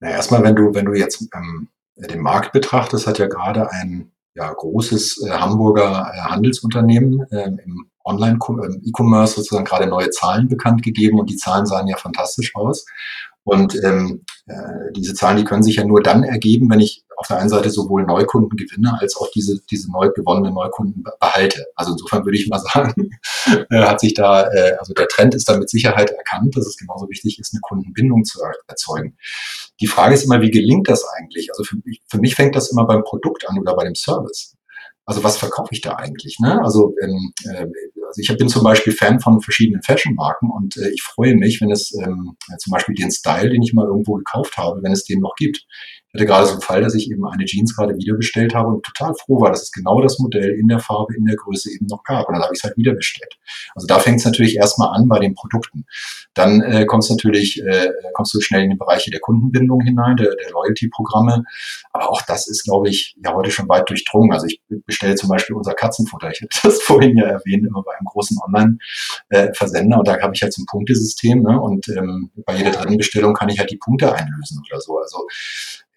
[0.00, 4.10] Na, erstmal, wenn du, wenn du jetzt ähm, den Markt betrachtest, hat ja gerade ein
[4.34, 11.20] ja, großes äh, Hamburger äh, Handelsunternehmen äh, im Online-E-Commerce sozusagen gerade neue Zahlen bekannt gegeben
[11.20, 12.86] und die Zahlen sahen ja fantastisch aus.
[13.44, 17.26] Und ähm, äh, diese Zahlen, die können sich ja nur dann ergeben, wenn ich auf
[17.26, 21.66] der einen Seite sowohl Neukunden gewinne, als auch diese, diese neu gewonnenen Neukunden behalte.
[21.74, 23.10] Also insofern würde ich mal sagen,
[23.70, 26.76] äh, hat sich da, äh, also der Trend ist da mit Sicherheit erkannt, dass es
[26.76, 29.16] genauso wichtig ist, eine Kundenbindung zu erzeugen.
[29.80, 31.50] Die Frage ist immer, wie gelingt das eigentlich?
[31.50, 34.54] Also für mich, für mich fängt das immer beim Produkt an oder bei dem Service.
[35.04, 36.38] Also was verkaufe ich da eigentlich?
[36.40, 36.62] Ne?
[36.62, 37.66] Also, ähm, äh,
[38.10, 41.70] also ich bin zum Beispiel Fan von verschiedenen Fashion-Marken und äh, ich freue mich, wenn
[41.70, 45.20] es ähm, zum Beispiel den Style, den ich mal irgendwo gekauft habe, wenn es den
[45.20, 45.64] noch gibt.
[46.12, 48.68] Ich hatte gerade so einen Fall, dass ich eben eine Jeans gerade wieder bestellt habe
[48.68, 51.70] und total froh war, dass es genau das Modell in der Farbe, in der Größe
[51.70, 52.26] eben noch gab.
[52.26, 53.38] Und dann habe ich es halt wieder bestellt.
[53.76, 55.86] Also da fängt es natürlich erstmal an bei den Produkten.
[56.34, 60.34] Dann äh, kommst natürlich, äh, kommst du schnell in die Bereiche der Kundenbindung hinein, der,
[60.34, 61.44] der Loyalty-Programme.
[61.92, 64.32] Aber auch das ist, glaube ich, ja heute schon weit durchdrungen.
[64.32, 66.32] Also ich bestelle zum Beispiel unser Katzenfutter.
[66.32, 69.98] Ich hatte das vorhin ja erwähnt, immer bei einem großen Online-Versender.
[70.00, 71.40] Und da habe ich halt so ein Punktesystem.
[71.40, 71.60] Ne?
[71.60, 74.98] Und ähm, bei jeder dritten Bestellung kann ich halt die Punkte einlösen oder so.
[74.98, 75.24] Also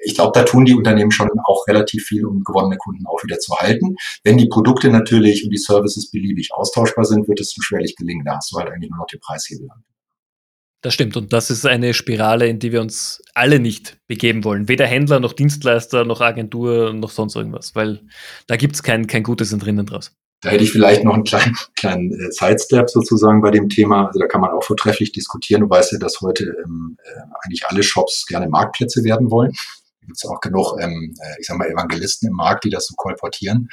[0.03, 3.39] ich glaube, da tun die Unternehmen schon auch relativ viel, um gewonnene Kunden auch wieder
[3.39, 3.95] zu halten.
[4.23, 8.25] Wenn die Produkte natürlich und die Services beliebig austauschbar sind, wird es schwerlich gelingen.
[8.25, 9.67] Da hast du halt eigentlich nur noch die Preishebel.
[10.81, 11.15] Das stimmt.
[11.15, 14.67] Und das ist eine Spirale, in die wir uns alle nicht begeben wollen.
[14.67, 18.01] Weder Händler noch Dienstleister noch Agentur noch sonst irgendwas, weil
[18.47, 20.11] da gibt es kein, kein Gutes drinnen draus.
[20.41, 24.07] Da hätte ich vielleicht noch einen kleinen, kleinen äh, Sidestep sozusagen bei dem Thema.
[24.07, 25.61] Also da kann man auch vortrefflich diskutieren.
[25.61, 29.53] Du weißt ja, dass heute ähm, äh, eigentlich alle Shops gerne Marktplätze werden wollen
[30.05, 32.95] gibt es auch genug, ähm, äh, ich sag mal, Evangelisten im Markt, die das so
[32.95, 33.69] kolportieren.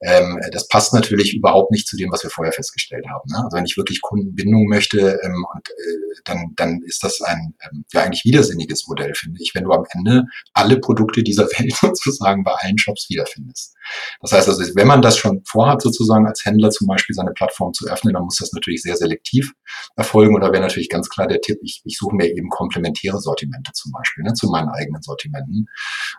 [0.00, 3.30] Ähm, das passt natürlich überhaupt nicht zu dem, was wir vorher festgestellt haben.
[3.30, 3.38] Ne?
[3.44, 7.84] Also wenn ich wirklich Kundenbindung möchte, ähm, und, äh, dann, dann ist das ein ähm,
[7.92, 12.44] ja eigentlich widersinniges Modell, finde ich, wenn du am Ende alle Produkte dieser Welt sozusagen
[12.44, 13.74] bei allen Shops wiederfindest.
[14.20, 17.72] Das heißt also, wenn man das schon vorhat, sozusagen als Händler zum Beispiel seine Plattform
[17.72, 19.52] zu öffnen, dann muss das natürlich sehr selektiv
[19.96, 20.34] erfolgen.
[20.36, 23.92] Oder wäre natürlich ganz klar der Tipp, ich, ich suche mir eben komplementäre Sortimente zum
[23.92, 25.51] Beispiel ne, zu meinen eigenen Sortimenten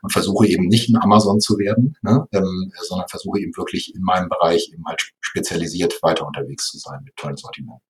[0.01, 4.01] und versuche eben nicht ein Amazon zu werden, ne, ähm, sondern versuche eben wirklich in
[4.01, 7.81] meinem Bereich eben halt spezialisiert weiter unterwegs zu sein mit tollen Sortimenten.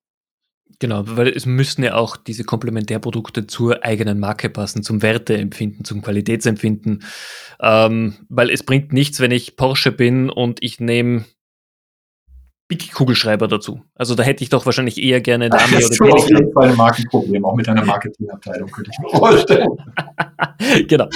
[0.80, 6.02] Genau, weil es müssten ja auch diese Komplementärprodukte zur eigenen Marke passen, zum Werteempfinden, zum
[6.02, 7.04] Qualitätsempfinden.
[7.62, 11.26] Ähm, weil es bringt nichts, wenn ich Porsche bin und ich nehme
[12.68, 13.82] Big Kugelschreiber dazu.
[13.96, 16.70] Also da hätte ich doch wahrscheinlich eher gerne eine Ami oder du auf jeden Fall
[16.70, 19.70] ein Markenproblem, auch mit einer Marketingabteilung könnte ich mir vorstellen.
[20.88, 21.10] genau.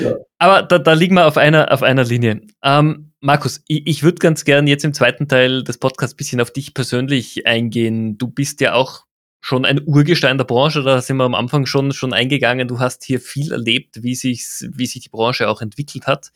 [0.00, 0.14] Ja.
[0.38, 2.42] Aber da, da liegen wir auf einer, auf einer Linie.
[2.62, 6.40] Ähm, Markus, ich, ich würde ganz gern jetzt im zweiten Teil des Podcasts ein bisschen
[6.40, 8.16] auf dich persönlich eingehen.
[8.16, 9.04] Du bist ja auch
[9.40, 12.68] schon ein Urgestein der Branche, da sind wir am Anfang schon, schon eingegangen.
[12.68, 16.30] Du hast hier viel erlebt, wie, sich's, wie sich die Branche auch entwickelt hat.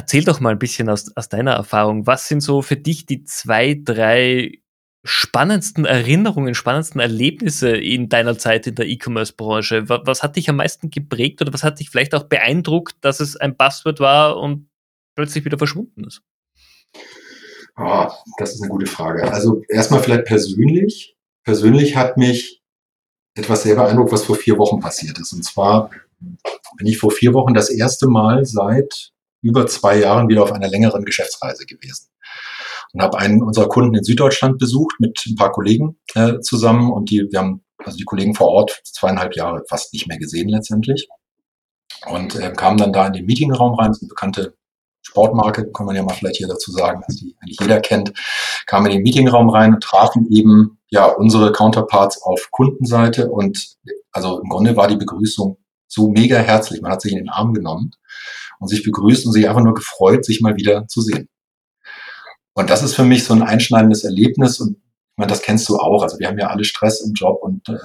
[0.00, 2.06] Erzähl doch mal ein bisschen aus, aus deiner Erfahrung.
[2.06, 4.62] Was sind so für dich die zwei, drei
[5.04, 9.90] spannendsten Erinnerungen, spannendsten Erlebnisse in deiner Zeit in der E-Commerce-Branche?
[9.90, 13.20] Was, was hat dich am meisten geprägt oder was hat dich vielleicht auch beeindruckt, dass
[13.20, 14.70] es ein Buzzword war und
[15.16, 16.22] plötzlich wieder verschwunden ist?
[17.76, 18.08] Oh,
[18.38, 19.30] das ist eine gute Frage.
[19.30, 21.14] Also erstmal vielleicht persönlich.
[21.44, 22.62] Persönlich hat mich
[23.34, 25.34] etwas sehr beeindruckt, was vor vier Wochen passiert ist.
[25.34, 25.90] Und zwar
[26.78, 30.68] bin ich vor vier Wochen das erste Mal seit über zwei Jahren wieder auf einer
[30.68, 32.08] längeren Geschäftsreise gewesen.
[32.92, 37.10] Und habe einen unserer Kunden in Süddeutschland besucht mit ein paar Kollegen äh, zusammen und
[37.10, 41.08] die, wir haben also die Kollegen vor Ort zweieinhalb Jahre fast nicht mehr gesehen letztendlich.
[42.06, 44.54] Und äh, kamen dann da in den Meetingraum rein, das ist eine bekannte
[45.02, 48.12] Sportmarke, kann man ja mal vielleicht hier dazu sagen, dass die eigentlich jeder kennt,
[48.66, 53.76] kamen in den Meetingraum rein und trafen eben ja unsere Counterparts auf Kundenseite und
[54.12, 55.58] also im Grunde war die Begrüßung
[55.90, 56.80] so mega herzlich.
[56.80, 57.92] Man hat sich in den Arm genommen
[58.60, 61.28] und sich begrüßt und sich einfach nur gefreut, sich mal wieder zu sehen.
[62.54, 65.76] Und das ist für mich so ein einschneidendes Erlebnis und ich meine, das kennst du
[65.76, 66.02] auch.
[66.02, 67.76] Also wir haben ja alle Stress im Job und, äh,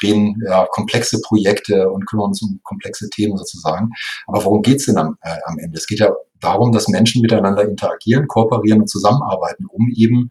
[0.00, 3.90] drehen ja, komplexe Projekte und kümmern uns um komplexe Themen sozusagen.
[4.26, 5.78] Aber worum geht's denn am, äh, am Ende?
[5.78, 6.10] Es geht ja
[6.42, 10.28] darum, dass Menschen miteinander interagieren, kooperieren und zusammenarbeiten, um eben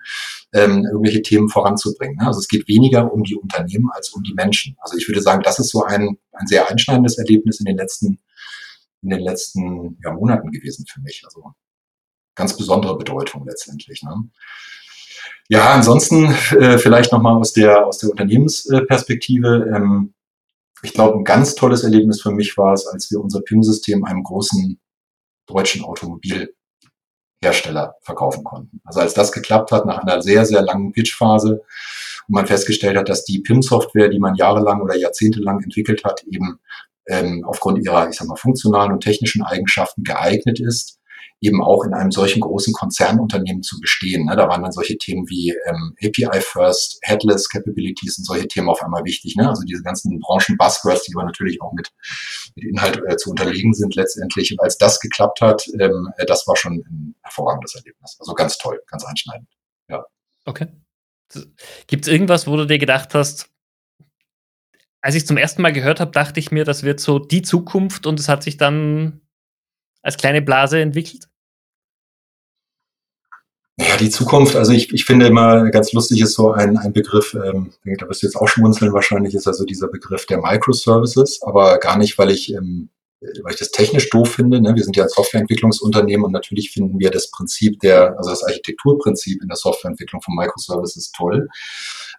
[0.53, 2.17] ähm, irgendwelche Themen voranzubringen.
[2.17, 2.27] Ne?
[2.27, 4.75] Also es geht weniger um die Unternehmen als um die Menschen.
[4.79, 8.19] Also ich würde sagen, das ist so ein, ein sehr einschneidendes Erlebnis in den letzten
[9.03, 11.23] in den letzten ja, Monaten gewesen für mich.
[11.25, 11.43] Also
[12.35, 14.03] ganz besondere Bedeutung letztendlich.
[14.03, 14.29] Ne?
[15.49, 16.25] Ja, ansonsten
[16.57, 19.71] äh, vielleicht nochmal aus der, aus der Unternehmensperspektive.
[19.75, 20.13] Ähm,
[20.83, 24.23] ich glaube, ein ganz tolles Erlebnis für mich war es, als wir unser PIM-System einem
[24.23, 24.79] großen
[25.47, 28.81] deutschen Automobilhersteller verkaufen konnten.
[28.83, 31.61] Also als das geklappt hat nach einer sehr, sehr langen Pitchphase
[32.27, 36.59] und man festgestellt hat, dass die PIM-Software, die man jahrelang oder jahrzehntelang entwickelt hat, eben
[37.07, 40.99] ähm, aufgrund ihrer, ich sag mal, funktionalen und technischen Eigenschaften geeignet ist,
[41.41, 44.25] eben auch in einem solchen großen Konzernunternehmen zu bestehen.
[44.25, 44.35] Ne?
[44.35, 48.81] Da waren dann solche Themen wie ähm, API First, Headless Capabilities und solche Themen auf
[48.83, 49.35] einmal wichtig.
[49.35, 49.49] Ne?
[49.49, 51.89] Also diese ganzen Branchen-Buzzwords, die aber natürlich auch mit,
[52.55, 54.51] mit Inhalt äh, zu unterlegen sind letztendlich.
[54.51, 58.17] Und als das geklappt hat, ähm, äh, das war schon ein hervorragendes Erlebnis.
[58.19, 59.49] Also ganz toll, ganz einschneidend.
[59.89, 60.05] Ja.
[60.45, 60.67] Okay.
[61.87, 63.49] Gibt es irgendwas, wo du dir gedacht hast,
[65.01, 68.05] als ich zum ersten Mal gehört habe, dachte ich mir, das wird so die Zukunft
[68.05, 69.21] und es hat sich dann
[70.01, 71.27] als kleine Blase entwickelt?
[73.77, 77.33] Ja, die Zukunft, also ich, ich finde immer ganz lustig ist so ein, ein Begriff,
[77.33, 81.79] ähm, da wirst du jetzt auch schmunzeln wahrscheinlich, ist also dieser Begriff der Microservices, aber
[81.79, 82.89] gar nicht, weil ich, ähm,
[83.21, 84.61] weil ich das technisch doof finde.
[84.61, 84.75] Ne?
[84.75, 89.41] Wir sind ja ein Softwareentwicklungsunternehmen und natürlich finden wir das Prinzip der, also das Architekturprinzip
[89.41, 91.47] in der Softwareentwicklung von Microservices toll.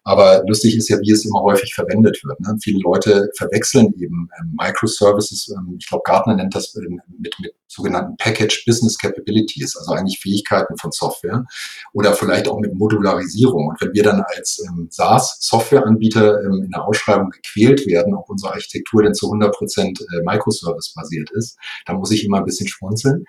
[0.05, 2.41] Aber lustig ist ja, wie es immer häufig verwendet wird.
[2.41, 2.57] Ne?
[2.61, 7.55] Viele Leute verwechseln eben ähm, Microservices, ähm, ich glaube Gartner nennt das ähm, mit, mit
[7.69, 11.45] sogenannten Package Business Capabilities, also eigentlich Fähigkeiten von Software
[11.93, 13.69] oder vielleicht auch mit Modularisierung.
[13.69, 18.53] Und wenn wir dann als ähm, SaaS-Softwareanbieter ähm, in der Ausschreibung gequält werden, ob unsere
[18.53, 23.25] Architektur denn zu 100 Prozent äh, Microservice-basiert ist, dann muss ich immer ein bisschen schmunzeln,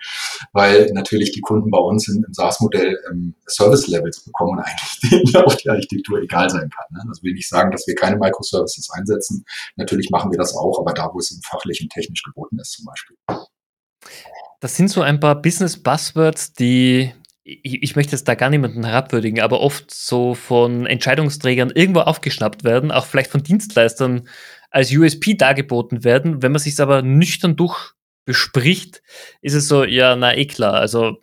[0.52, 5.00] weil natürlich die Kunden bei uns im, SaaS-Modell ähm, Service-Levels bekommen und eigentlich
[5.32, 6.84] denen auch die Architektur egal sein kann.
[6.90, 7.04] Ne?
[7.08, 9.44] Das will nicht sagen, dass wir keine Microservices einsetzen.
[9.76, 12.72] Natürlich machen wir das auch, aber da, wo es eben fachlich und technisch geboten ist
[12.72, 13.16] zum Beispiel.
[14.60, 17.12] Das sind so ein paar Business-Buzzwords, die
[17.44, 22.64] ich, ich, möchte jetzt da gar niemanden herabwürdigen, aber oft so von Entscheidungsträgern irgendwo aufgeschnappt
[22.64, 24.26] werden, auch vielleicht von Dienstleistern
[24.70, 26.42] als USP dargeboten werden.
[26.42, 27.92] Wenn man sich aber nüchtern durch
[28.24, 29.02] bespricht,
[29.42, 30.74] ist es so, ja, na eh klar.
[30.74, 31.18] Also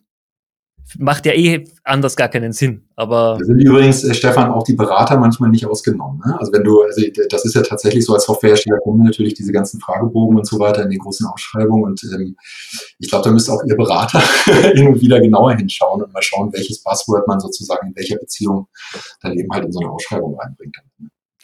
[0.97, 2.87] macht ja eh anders gar keinen Sinn.
[2.95, 6.21] Aber da sind übrigens, äh, Stefan, auch die Berater manchmal nicht ausgenommen.
[6.25, 6.37] Ne?
[6.39, 9.79] Also wenn du, also das ist ja tatsächlich so, als Softwarehersteller kommen natürlich diese ganzen
[9.79, 12.35] Fragebogen und so weiter in die großen Ausschreibungen und ähm,
[12.99, 14.21] ich glaube, da müsste auch ihr Berater
[14.73, 18.67] hin und wieder genauer hinschauen und mal schauen, welches Passwort man sozusagen in welcher Beziehung
[19.21, 20.77] dann eben halt in so eine Ausschreibung reinbringt.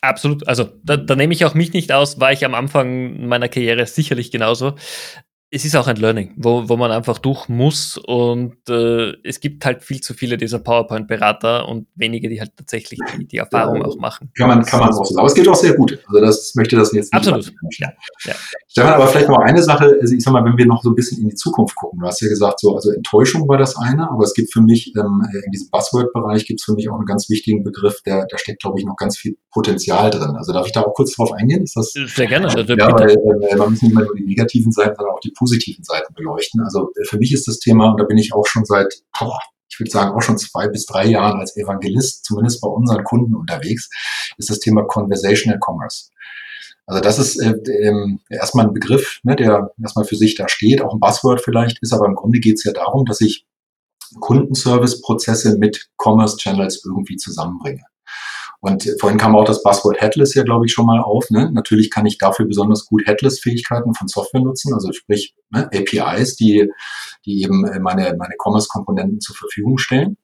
[0.01, 0.47] Absolut.
[0.47, 3.85] Also da, da nehme ich auch mich nicht aus, war ich am Anfang meiner Karriere
[3.87, 4.75] sicherlich genauso
[5.49, 9.65] es ist auch ein Learning, wo, wo man einfach durch muss und äh, es gibt
[9.65, 13.85] halt viel zu viele dieser PowerPoint-Berater und wenige, die halt tatsächlich die, die Erfahrung ja,
[13.85, 14.29] auch machen.
[14.37, 15.19] Kann man, kann man auch so sagen.
[15.19, 16.03] Aber es geht auch sehr gut.
[16.07, 17.53] Also das möchte das jetzt nicht Absolut.
[17.79, 17.93] Ja,
[18.25, 18.33] ja.
[18.81, 20.95] Stefan, aber vielleicht noch eine Sache, also ich sag mal, wenn wir noch so ein
[20.95, 24.09] bisschen in die Zukunft gucken, du hast ja gesagt, so, also Enttäuschung war das eine,
[24.09, 27.05] aber es gibt für mich, ähm, in diesem Buzzword-Bereich gibt es für mich auch einen
[27.05, 30.35] ganz wichtigen Begriff, der, da steckt, glaube ich, noch ganz viel Potenzial drin.
[30.35, 31.63] Also darf ich da auch kurz drauf eingehen?
[31.63, 32.47] Ist das, Sehr gerne.
[32.47, 35.31] Also, ja, weil äh, man muss nicht immer nur die negativen Seiten, sondern auch die
[35.31, 36.61] positiven Seiten beleuchten.
[36.61, 39.39] Also äh, für mich ist das Thema, und da bin ich auch schon seit, boah,
[39.69, 43.35] ich würde sagen, auch schon zwei bis drei Jahren als Evangelist, zumindest bei unseren Kunden
[43.35, 43.89] unterwegs,
[44.37, 46.09] ist das Thema Conversational Commerce.
[46.87, 50.81] Also das ist äh, ähm, erstmal ein Begriff, ne, der erstmal für sich da steht,
[50.81, 53.45] auch ein Buzzword vielleicht ist, aber im Grunde geht es ja darum, dass ich
[54.21, 57.83] Kundenservice-Prozesse mit Commerce-Channels irgendwie zusammenbringe.
[58.61, 61.29] Und vorhin kam auch das Buzzword Headless ja, glaube ich, schon mal auf.
[61.29, 61.51] Ne?
[61.51, 66.71] Natürlich kann ich dafür besonders gut Headless-Fähigkeiten von Software nutzen, also sprich ne, APIs, die,
[67.25, 70.17] die eben äh, meine, meine Commerce-Komponenten zur Verfügung stellen.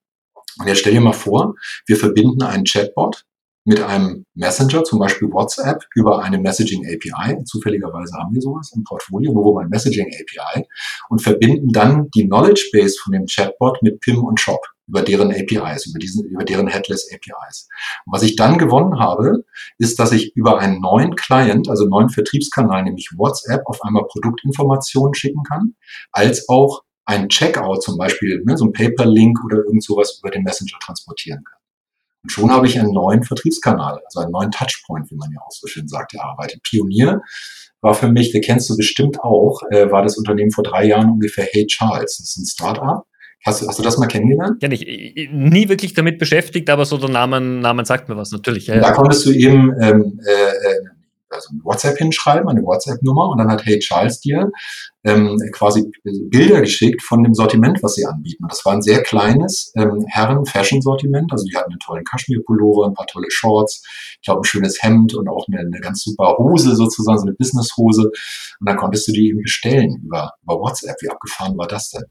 [0.60, 3.26] Und jetzt stell dir mal vor, wir verbinden einen Chatbot
[3.66, 7.44] mit einem Messenger, zum Beispiel WhatsApp, über eine Messaging API.
[7.46, 10.66] Zufälligerweise haben wir sowas im Portfolio, nur ein Messaging API
[11.10, 15.32] und verbinden dann die Knowledge Base von dem Chatbot mit PIM und Shop über deren
[15.32, 17.70] APIs, über diesen, über deren Headless APIs.
[18.06, 19.46] Und was ich dann gewonnen habe,
[19.78, 25.14] ist, dass ich über einen neuen Client, also neuen Vertriebskanal, nämlich WhatsApp, auf einmal Produktinformationen
[25.14, 25.76] schicken kann,
[26.12, 30.44] als auch ein Checkout zum Beispiel, ne, so ein Paper-Link oder irgend sowas über den
[30.44, 31.63] Messenger transportieren kann.
[32.24, 35.52] Und schon habe ich einen neuen Vertriebskanal, also einen neuen Touchpoint, wie man ja auch
[35.52, 36.62] so schön sagt, erarbeitet.
[36.64, 37.22] Pionier
[37.82, 41.12] war für mich, der kennst du bestimmt auch, äh, war das Unternehmen vor drei Jahren
[41.12, 42.18] ungefähr Hey Charles.
[42.18, 43.04] Das ist ein Startup.
[43.46, 44.64] Hast du, hast du das mal kennengelernt?
[44.64, 44.88] Ja, nicht.
[45.34, 48.68] Nie wirklich damit beschäftigt, aber so der Name, Namen sagt mir was, natürlich.
[48.68, 50.80] Ja, da konntest du eben ähm, äh, äh
[51.34, 54.52] also ein WhatsApp hinschreiben, eine WhatsApp-Nummer und dann hat Hey Charles dir
[55.04, 58.44] ähm, quasi Bilder geschickt von dem Sortiment, was sie anbieten.
[58.44, 61.32] Und das war ein sehr kleines ähm, Herren-Fashion-Sortiment.
[61.32, 63.84] Also die hatten einen tollen Kaschmir-Pullover, ein paar tolle Shorts,
[64.16, 67.36] ich glaube ein schönes Hemd und auch eine, eine ganz super Hose sozusagen, so eine
[67.36, 68.12] Business-Hose.
[68.60, 70.96] Und dann konntest du die eben bestellen über, über WhatsApp.
[71.02, 72.04] Wie abgefahren war das denn?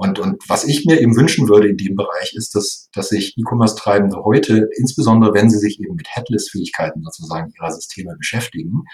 [0.00, 3.36] Und, und was ich mir eben wünschen würde in dem Bereich ist, dass, dass sich
[3.36, 8.84] E-Commerce-Treibende heute, insbesondere wenn sie sich eben mit Headless-Fähigkeiten sozusagen ihrer Systeme beschäftigen,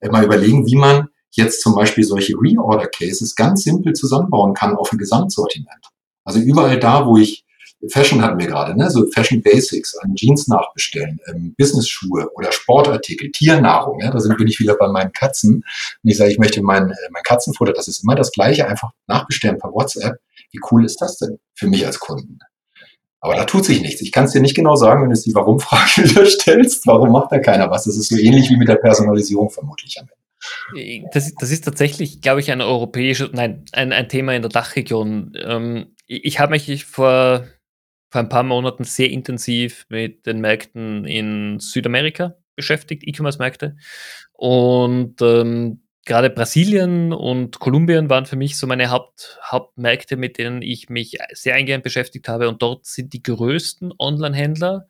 [0.00, 4.90] äh, mal überlegen, wie man jetzt zum Beispiel solche Reorder-Cases ganz simpel zusammenbauen kann auf
[4.90, 5.90] ein Gesamtsortiment.
[6.24, 7.44] Also überall da, wo ich
[7.90, 8.90] Fashion hatten wir gerade, ne?
[8.90, 14.00] so Fashion Basics, an Jeans nachbestellen, ähm, Business-Schuhe oder Sportartikel, Tiernahrung.
[14.00, 14.10] Ja?
[14.10, 15.56] Da sind, bin ich wieder bei meinen Katzen.
[16.02, 18.90] Und ich sage, ich möchte mein, äh, mein Katzenfutter, das ist immer das gleiche, einfach
[19.06, 20.18] nachbestellen per WhatsApp.
[20.50, 22.38] Wie cool ist das denn für mich als Kunden?
[23.20, 24.00] Aber da tut sich nichts.
[24.00, 26.86] Ich kann es dir nicht genau sagen, wenn du die Warum-Frage wieder stellst.
[26.86, 27.84] Warum macht da keiner was?
[27.84, 31.08] Das ist so ähnlich wie mit der Personalisierung vermutlich am Ende.
[31.12, 35.32] Das, das ist tatsächlich, glaube ich, ein europäisches, nein, ein, ein Thema in der Dachregion.
[35.42, 37.44] Ähm, ich, ich habe mich vor
[38.10, 43.76] vor ein paar Monaten sehr intensiv mit den Märkten in Südamerika beschäftigt, E-Commerce-Märkte.
[44.32, 50.62] Und ähm, gerade Brasilien und Kolumbien waren für mich so meine Haupt, Hauptmärkte, mit denen
[50.62, 52.48] ich mich sehr eingehend beschäftigt habe.
[52.48, 54.88] Und dort sind die größten Online-Händler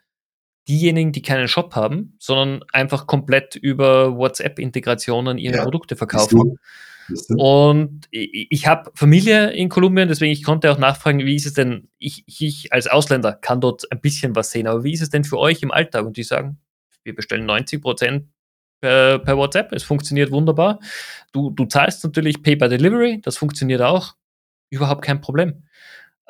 [0.68, 6.58] diejenigen, die keinen Shop haben, sondern einfach komplett über WhatsApp-Integrationen ihre ja, Produkte verkaufen.
[7.36, 11.54] Und ich, ich habe Familie in Kolumbien, deswegen ich konnte auch nachfragen, wie ist es
[11.54, 15.10] denn, ich, ich als Ausländer kann dort ein bisschen was sehen, aber wie ist es
[15.10, 16.06] denn für euch im Alltag?
[16.06, 16.58] Und die sagen,
[17.02, 18.28] wir bestellen 90 Prozent
[18.80, 20.80] per, per, WhatsApp, es funktioniert wunderbar.
[21.32, 24.14] Du, du zahlst natürlich Pay by Delivery, das funktioniert auch,
[24.70, 25.64] überhaupt kein Problem.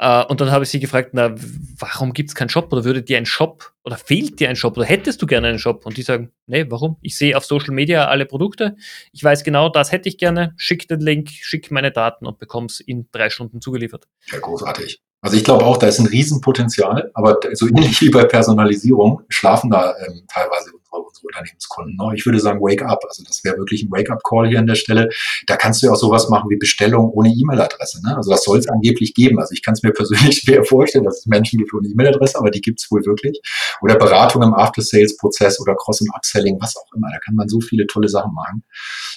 [0.01, 1.35] Uh, und dann habe ich sie gefragt, na,
[1.77, 4.77] warum gibt es keinen Shop oder würde dir ein Shop oder fehlt dir ein Shop
[4.77, 5.85] oder hättest du gerne einen Shop?
[5.87, 6.99] Und die sagen, nee, warum?
[7.03, 8.77] Ich sehe auf Social Media alle Produkte,
[9.13, 12.79] ich weiß genau, das hätte ich gerne, schick den Link, schick meine Daten und bekomm's
[12.79, 14.07] in drei Stunden zugeliefert.
[14.31, 15.03] Ja, großartig.
[15.21, 19.69] Also ich glaube auch, da ist ein Riesenpotenzial, aber so ähnlich wie bei Personalisierung schlafen
[19.69, 21.97] da ähm, teilweise unsere, Unternehmenskunden.
[21.97, 22.15] Ne?
[22.15, 23.05] Ich würde sagen, wake up.
[23.09, 25.09] Also das wäre wirklich ein Wake-up-Call hier an der Stelle.
[25.47, 28.03] Da kannst du ja auch sowas machen wie Bestellung ohne E-Mail-Adresse.
[28.05, 28.17] Ne?
[28.17, 29.39] Also das soll es angeblich geben.
[29.39, 32.51] Also ich kann es mir persönlich schwer vorstellen, dass es Menschen gibt ohne E-Mail-Adresse, aber
[32.51, 33.41] die gibt es wohl wirklich.
[33.83, 37.09] Oder Beratung im After-Sales-Prozess oder Cross- und Upselling, was auch immer.
[37.13, 38.65] Da kann man so viele tolle Sachen machen.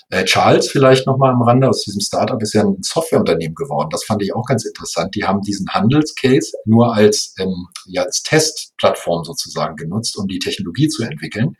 [0.10, 3.90] Äh, Charles vielleicht nochmal am Rande aus diesem Startup ist ja ein Softwareunternehmen geworden.
[3.92, 5.16] Das fand ich auch ganz interessant.
[5.16, 10.88] Die haben diesen Handelscase nur als, ähm, ja, als Testplattform sozusagen genutzt, um die Technologie
[10.88, 11.56] zu entwickeln.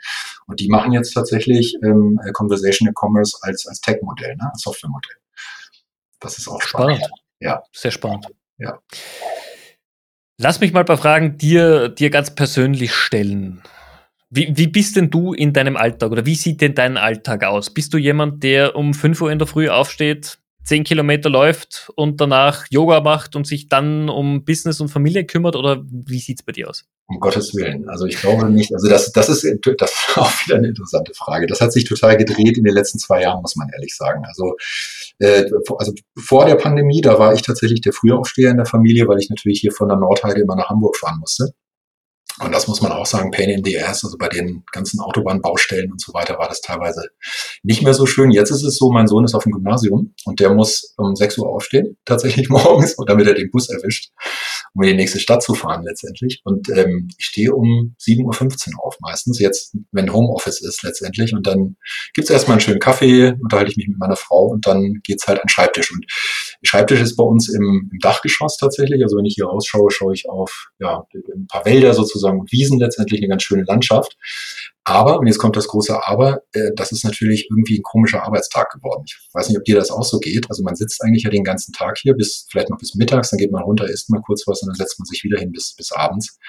[0.48, 4.50] Und die machen jetzt tatsächlich ähm, äh, Conversational Commerce als, als Tech-Modell, ne?
[4.52, 5.16] als Software-Modell.
[6.20, 6.98] Das ist auch spannend.
[6.98, 7.22] spannend.
[7.40, 7.64] Ja.
[7.72, 8.28] Sehr spannend.
[8.58, 8.80] Ja.
[10.38, 13.62] Lass mich mal ein paar Fragen dir, dir ganz persönlich stellen.
[14.30, 17.74] Wie, wie bist denn du in deinem Alltag oder wie sieht denn dein Alltag aus?
[17.74, 22.22] Bist du jemand, der um 5 Uhr in der Früh aufsteht, zehn Kilometer läuft und
[22.22, 26.52] danach Yoga macht und sich dann um Business und Familie kümmert oder wie sieht's bei
[26.52, 26.86] dir aus?
[27.08, 27.90] Um Gottes Willen.
[27.90, 31.48] Also ich glaube nicht, also das, das ist das ist auch wieder eine interessante Frage.
[31.48, 34.24] Das hat sich total gedreht in den letzten zwei Jahren, muss man ehrlich sagen.
[34.26, 34.56] Also,
[35.20, 35.46] äh,
[35.78, 39.30] also vor der Pandemie, da war ich tatsächlich der Frühaufsteher in der Familie, weil ich
[39.30, 41.54] natürlich hier von der Nordheide immer nach Hamburg fahren musste.
[42.40, 45.92] Und das muss man auch sagen, Pain in the Ass, also bei den ganzen Autobahnbaustellen
[45.92, 47.10] und so weiter war das teilweise
[47.62, 48.32] nicht mehr so schön.
[48.32, 51.40] Jetzt ist es so, mein Sohn ist auf dem Gymnasium und der muss um 6
[51.40, 54.12] Uhr aufstehen, tatsächlich morgens, damit er den Bus erwischt,
[54.74, 56.42] um in die nächste Stadt zu fahren letztendlich.
[56.46, 61.34] Und ähm, ich stehe um 7.15 Uhr auf meistens, jetzt, wenn Homeoffice ist letztendlich.
[61.34, 61.76] Und dann
[62.14, 65.42] gibt's erstmal einen schönen Kaffee, unterhalte ich mich mit meiner Frau und dann geht's halt
[65.42, 65.92] an Schreibtisch.
[65.92, 66.06] Und
[66.64, 69.04] Schreibtisch ist bei uns im, im Dachgeschoss tatsächlich.
[69.04, 72.80] Also wenn ich hier rausschaue, schaue ich auf ja, ein paar Wälder sozusagen und Wiesen
[72.80, 74.18] letztendlich, eine ganz schöne Landschaft.
[74.84, 78.72] Aber, und jetzt kommt das große Aber, äh, das ist natürlich irgendwie ein komischer Arbeitstag
[78.72, 79.04] geworden.
[79.06, 80.50] Ich weiß nicht, ob dir das auch so geht.
[80.50, 83.38] Also man sitzt eigentlich ja den ganzen Tag hier, bis vielleicht noch bis mittags, dann
[83.38, 85.76] geht man runter, isst mal kurz was und dann setzt man sich wieder hin bis,
[85.76, 86.40] bis abends.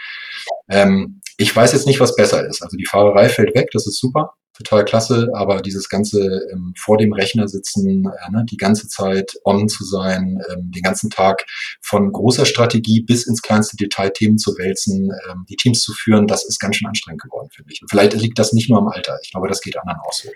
[0.70, 2.62] Ähm, ich weiß jetzt nicht, was besser ist.
[2.62, 6.98] Also die Fahrerei fällt weg, das ist super total klasse, aber dieses ganze ähm, vor
[6.98, 11.44] dem Rechner sitzen, äh, ne, die ganze Zeit on zu sein, ähm, den ganzen Tag
[11.80, 16.26] von großer Strategie bis ins kleinste Detail Themen zu wälzen, ähm, die Teams zu führen,
[16.26, 17.80] das ist ganz schön anstrengend geworden für mich.
[17.82, 20.28] Und vielleicht liegt das nicht nur am Alter, ich glaube, das geht anderen auch so.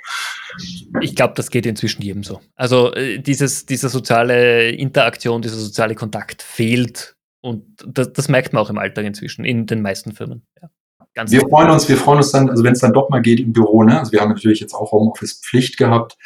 [1.00, 2.40] Ich glaube, das geht inzwischen jedem so.
[2.54, 8.62] Also äh, dieses, diese soziale Interaktion, dieser soziale Kontakt fehlt und das, das merkt man
[8.62, 10.46] auch im Alltag inzwischen, in den meisten Firmen.
[10.60, 10.68] Ja.
[11.16, 13.40] Ganz wir freuen uns, wir freuen uns dann, also wenn es dann doch mal geht
[13.40, 13.98] im Büro, ne?
[13.98, 16.18] Also wir haben natürlich jetzt auch Homeoffice-Pflicht gehabt,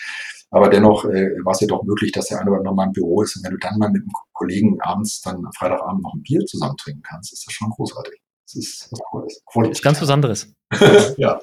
[0.51, 2.93] aber dennoch äh, war es ja doch möglich, dass der eine oder andere mal im
[2.93, 3.37] Büro ist.
[3.37, 6.45] Und wenn du dann mal mit einem Kollegen abends, dann am Freitagabend noch ein Bier
[6.45, 8.20] zusammen trinken kannst, ist das schon großartig.
[8.53, 9.01] Das ist was
[9.53, 9.69] Tolles.
[9.69, 10.53] Das ist ganz was anderes.
[11.17, 11.41] ja.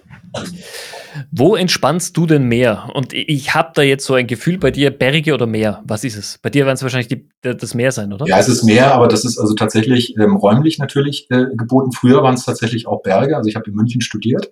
[1.31, 2.89] Wo entspannst du denn mehr?
[2.93, 5.81] Und ich habe da jetzt so ein Gefühl bei dir, Berge oder Meer?
[5.85, 6.37] Was ist es?
[6.39, 8.25] Bei dir werden es wahrscheinlich die, das Meer sein, oder?
[8.27, 11.93] Ja, es ist Meer, aber das ist also tatsächlich ähm, räumlich natürlich äh, geboten.
[11.93, 13.37] Früher waren es tatsächlich auch Berge.
[13.37, 14.51] Also ich habe in München studiert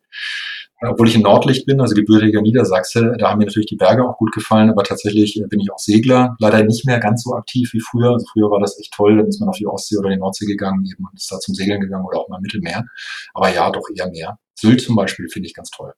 [0.81, 4.17] obwohl ich in Nordlicht bin, also gebürtiger Niedersachse, da haben mir natürlich die Berge auch
[4.17, 7.71] gut gefallen, aber tatsächlich äh, bin ich auch Segler, leider nicht mehr ganz so aktiv
[7.73, 8.11] wie früher.
[8.11, 10.45] Also früher war das echt toll, dann ist man auf die Ostsee oder die Nordsee
[10.45, 12.85] gegangen eben und ist da zum Segeln gegangen oder auch mal Mittelmeer.
[13.33, 14.37] Aber ja, doch eher mehr.
[14.55, 15.93] Sylt zum Beispiel finde ich ganz toll.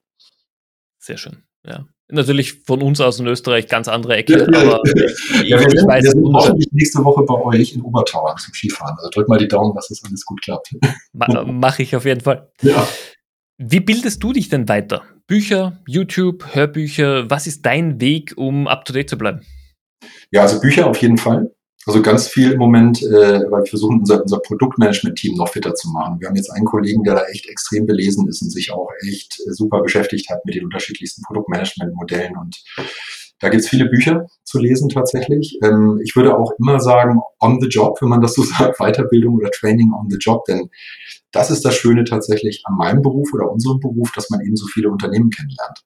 [0.98, 1.84] Sehr schön, ja.
[2.10, 5.86] Natürlich von uns aus in Österreich ganz andere Ecke, ja, aber ja, ich, wir, ich
[5.86, 8.96] weiß, wir sind hoffentlich nächste Woche bei euch in Obertauern zum Skifahren.
[8.96, 10.74] Also drück mal die Daumen, dass das alles gut klappt.
[11.12, 12.50] Mache ich auf jeden Fall.
[12.62, 12.88] Ja.
[13.60, 15.02] Wie bildest du dich denn weiter?
[15.26, 19.40] Bücher, YouTube, Hörbücher, was ist dein Weg, um up-to-date zu bleiben?
[20.30, 21.50] Ja, also Bücher auf jeden Fall.
[21.84, 25.88] Also ganz viel im Moment, äh, weil wir versuchen, unser, unser Produktmanagement-Team noch fitter zu
[25.90, 26.20] machen.
[26.20, 29.40] Wir haben jetzt einen Kollegen, der da echt extrem belesen ist und sich auch echt
[29.40, 32.36] äh, super beschäftigt hat mit den unterschiedlichsten Produktmanagement-Modellen.
[32.36, 32.62] Und
[33.40, 35.58] da gibt's viele Bücher zu lesen tatsächlich.
[35.64, 39.34] Ähm, ich würde auch immer sagen, on the job, wenn man das so sagt, Weiterbildung
[39.34, 40.70] oder Training on the job, denn
[41.32, 44.66] das ist das Schöne tatsächlich an meinem Beruf oder unserem Beruf, dass man eben so
[44.66, 45.84] viele Unternehmen kennenlernt.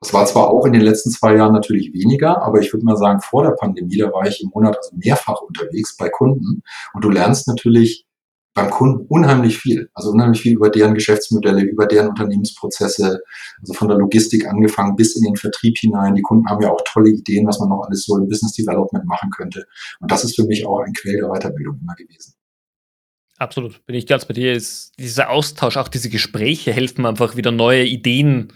[0.00, 2.96] Das war zwar auch in den letzten zwei Jahren natürlich weniger, aber ich würde mal
[2.96, 6.62] sagen, vor der Pandemie, da war ich im Monat also mehrfach unterwegs bei Kunden
[6.94, 8.06] und du lernst natürlich
[8.58, 9.88] beim Kunden unheimlich viel.
[9.94, 13.20] Also unheimlich viel über deren Geschäftsmodelle, über deren Unternehmensprozesse,
[13.60, 16.14] also von der Logistik angefangen bis in den Vertrieb hinein.
[16.14, 19.04] Die Kunden haben ja auch tolle Ideen, was man noch alles so im Business Development
[19.04, 19.64] machen könnte.
[20.00, 22.34] Und das ist für mich auch ein Quell der Weiterbildung immer gewesen.
[23.38, 24.52] Absolut, bin ich ganz bei dir.
[24.52, 28.52] Ist dieser Austausch, auch diese Gespräche helfen einfach wieder neue Ideen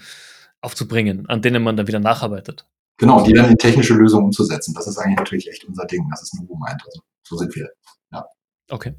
[0.61, 2.67] aufzubringen, an denen man dann wieder nacharbeitet.
[2.99, 4.75] Genau, die dann in technische Lösungen umzusetzen.
[4.75, 6.07] Das ist eigentlich natürlich echt unser Ding.
[6.11, 6.83] Das ist Nuvo meint.
[6.85, 7.71] Also so sind wir.
[8.13, 8.27] Ja.
[8.71, 8.95] Okay.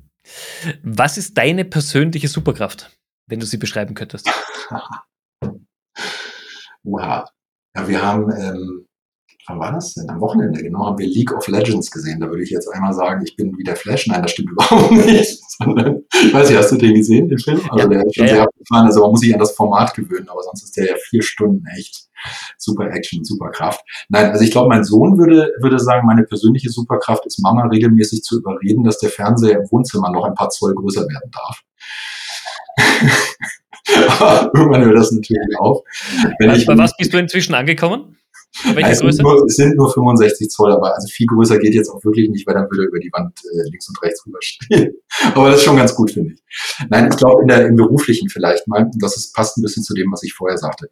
[0.84, 4.30] Was ist deine persönliche Superkraft, wenn du sie beschreiben könntest?
[6.84, 7.30] Oha.
[7.76, 8.88] Ja, wir haben ähm,
[9.48, 10.10] wann war das denn?
[10.10, 12.20] Am Wochenende, genau, haben wir League of Legends gesehen.
[12.20, 14.08] Da würde ich jetzt einmal sagen, ich bin wie der Flash.
[14.08, 15.42] Nein, das stimmt überhaupt nicht.
[15.58, 17.62] Sondern, ich weiß nicht, hast du den gesehen, den Film?
[17.70, 18.86] Also ja, der ist schon ja, sehr abgefahren.
[18.86, 21.66] Also man muss sich an das Format gewöhnen, aber sonst ist der ja vier Stunden
[21.78, 22.08] echt
[22.58, 23.82] super Action, super Kraft.
[24.10, 28.24] Nein, also ich glaube, mein Sohn würde, würde sagen, meine persönliche Superkraft ist, Mama regelmäßig
[28.24, 31.62] zu überreden, dass der Fernseher im Wohnzimmer noch ein paar Zoll größer werden darf.
[34.20, 35.82] aber irgendwann hört das natürlich auf.
[36.40, 38.18] Wenn was, ich, bei was bist du inzwischen angekommen?
[38.74, 39.18] Welche es Größe?
[39.18, 42.30] Sind nur, es sind nur 65 Zoll, aber also viel größer geht jetzt auch wirklich
[42.30, 44.94] nicht, weil dann würde er über die Wand äh, links und rechts rüberstehen.
[45.34, 46.44] aber das ist schon ganz gut, finde ich.
[46.90, 49.84] Nein, ich glaube in der im beruflichen vielleicht mal, und das ist, passt ein bisschen
[49.84, 50.92] zu dem, was ich vorher sagte.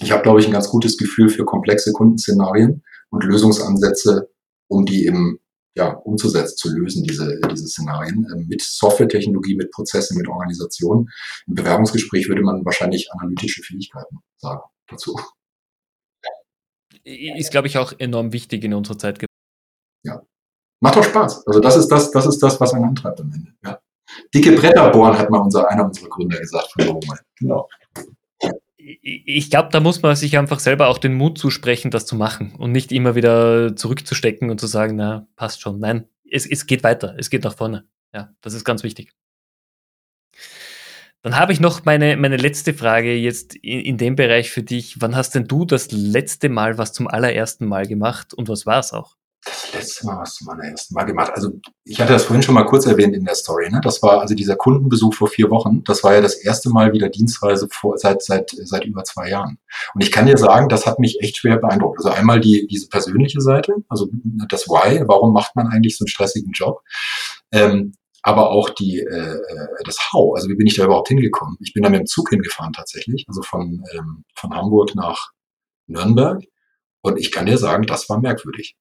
[0.00, 4.28] Ich habe, glaube ich, ein ganz gutes Gefühl für komplexe Kundenszenarien und Lösungsansätze,
[4.68, 5.38] um die eben
[5.74, 11.08] ja, umzusetzen, zu lösen, diese, diese Szenarien, äh, mit Softwaretechnologie, mit Prozessen, mit Organisation.
[11.46, 15.18] Im Bewerbungsgespräch würde man wahrscheinlich analytische Fähigkeiten sagen dazu
[17.04, 19.18] ist, glaube ich, auch enorm wichtig in unserer Zeit
[20.82, 21.46] Macht doch Spaß.
[21.46, 23.52] Also das ist das, das ist das, was einen antreibt am Ende.
[23.64, 23.78] Ja.
[24.34, 27.00] Dicke Bretter bohren, hat mal unser, einer unserer Gründer gesagt von.
[27.38, 27.68] Genau.
[28.76, 32.56] Ich glaube, da muss man sich einfach selber auch den Mut zusprechen, das zu machen
[32.58, 35.78] und nicht immer wieder zurückzustecken und zu sagen, na, passt schon.
[35.78, 37.86] Nein, es, es geht weiter, es geht nach vorne.
[38.12, 39.12] Ja, das ist ganz wichtig.
[41.22, 45.00] Dann habe ich noch meine, meine letzte Frage jetzt in, in dem Bereich für dich.
[45.00, 48.80] Wann hast denn du das letzte Mal was zum allerersten Mal gemacht und was war
[48.80, 49.14] es auch?
[49.44, 51.32] Das letzte Mal was zum allerersten Mal gemacht.
[51.34, 51.52] Also
[51.84, 53.70] ich hatte das vorhin schon mal kurz erwähnt in der Story.
[53.70, 53.80] Ne?
[53.82, 55.84] Das war also dieser Kundenbesuch vor vier Wochen.
[55.84, 59.58] Das war ja das erste Mal wieder Dienstreise vor, seit, seit, seit über zwei Jahren.
[59.94, 61.98] Und ich kann dir sagen, das hat mich echt schwer beeindruckt.
[61.98, 64.08] Also einmal die, diese persönliche Seite, also
[64.48, 66.80] das Why, warum macht man eigentlich so einen stressigen Job?
[67.52, 69.38] Ähm, aber auch die, äh,
[69.84, 71.56] das How, also wie bin ich da überhaupt hingekommen?
[71.60, 75.30] Ich bin da mit dem Zug hingefahren tatsächlich, also von, ähm, von Hamburg nach
[75.88, 76.42] Nürnberg.
[77.02, 78.76] Und ich kann dir sagen, das war merkwürdig.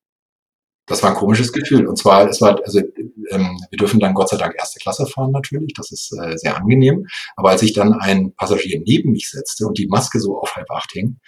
[0.86, 1.88] Das war ein komisches Gefühl.
[1.88, 5.32] Und zwar, es war, also ähm, wir dürfen dann Gott sei Dank erste Klasse fahren
[5.32, 7.08] natürlich, das ist äh, sehr angenehm.
[7.36, 10.70] Aber als ich dann ein Passagier neben mich setzte und die Maske so auf halb
[10.70, 11.20] acht hing,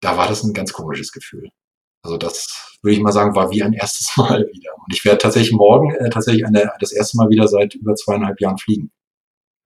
[0.00, 1.50] da war das ein ganz komisches Gefühl.
[2.02, 4.70] Also das würde ich mal sagen, war wie ein erstes Mal wieder.
[4.76, 8.40] Und ich werde tatsächlich morgen äh, tatsächlich eine, das erste Mal wieder seit über zweieinhalb
[8.40, 8.90] Jahren fliegen.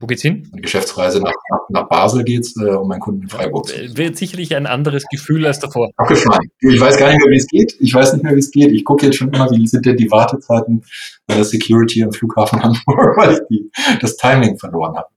[0.01, 0.49] Wo geht's hin?
[0.53, 3.68] Eine Geschäftsreise nach, nach, nach Basel geht's, äh, um meinen Kunden in Freiburg.
[3.97, 5.89] Wird sicherlich ein anderes Gefühl als davor.
[5.97, 6.51] Abgefahren.
[6.61, 7.76] Ich weiß gar nicht mehr, wie es geht.
[7.78, 8.72] Ich weiß nicht mehr, wie es geht.
[8.72, 10.85] Ich gucke jetzt schon immer, wie sind denn die Wartezeiten
[11.26, 13.70] bei der Security am Flughafen Hamburg, weil ich die,
[14.01, 15.09] das Timing verloren habe.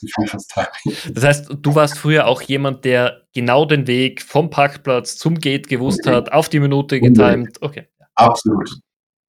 [0.00, 1.14] Gefühl fürs Timing.
[1.14, 5.68] Das heißt, du warst früher auch jemand, der genau den Weg vom Parkplatz zum Gate
[5.68, 6.16] gewusst okay.
[6.16, 7.58] hat, auf die Minute getimt.
[7.60, 7.88] Okay.
[8.14, 8.70] Absolut.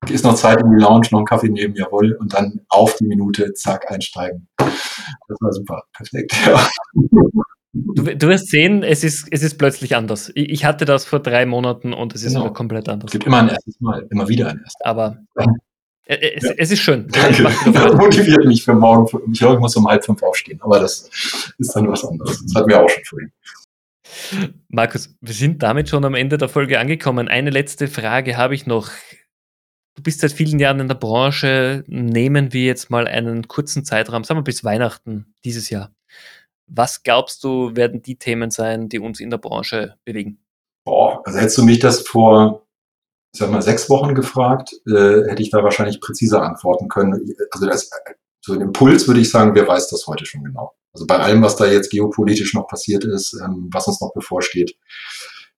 [0.08, 3.04] Ist noch Zeit in die Lounge, noch einen Kaffee nehmen, jawohl, und dann auf die
[3.04, 4.48] Minute, zack, einsteigen.
[4.56, 6.34] Das war super, perfekt.
[6.46, 6.68] Ja.
[7.72, 10.32] Du, du, wirst sehen, es ist, es ist plötzlich anders.
[10.34, 12.52] Ich hatte das vor drei Monaten und es ist genau.
[12.52, 13.10] komplett anders.
[13.10, 14.90] Es gibt immer ein erstes Mal, immer wieder ein erstes Mal.
[14.90, 15.46] Aber äh,
[16.07, 16.53] es, ja.
[16.57, 17.07] es, ist schön.
[17.09, 17.44] Danke.
[17.72, 19.07] Das motiviert mich für morgen.
[19.32, 21.09] Ich glaube, ich muss um halb fünf aufstehen, aber das
[21.59, 22.42] ist dann was anderes.
[22.44, 23.32] Das hatten wir auch schon vorhin.
[24.68, 27.28] Markus, wir sind damit schon am Ende der Folge angekommen.
[27.28, 28.90] Eine letzte Frage habe ich noch.
[29.96, 31.84] Du bist seit vielen Jahren in der Branche.
[31.86, 35.92] Nehmen wir jetzt mal einen kurzen Zeitraum, sagen wir bis Weihnachten dieses Jahr.
[36.66, 40.38] Was glaubst du, werden die Themen sein, die uns in der Branche bewegen?
[40.84, 42.66] Boah, also hättest du mich das vor
[43.32, 47.34] sag mal, sechs Wochen gefragt, äh, hätte ich da wahrscheinlich präziser antworten können.
[47.50, 47.90] Also das,
[48.40, 50.72] so ein Impuls würde ich sagen, wer weiß das heute schon genau.
[50.92, 54.76] Also bei allem, was da jetzt geopolitisch noch passiert ist, ähm, was uns noch bevorsteht,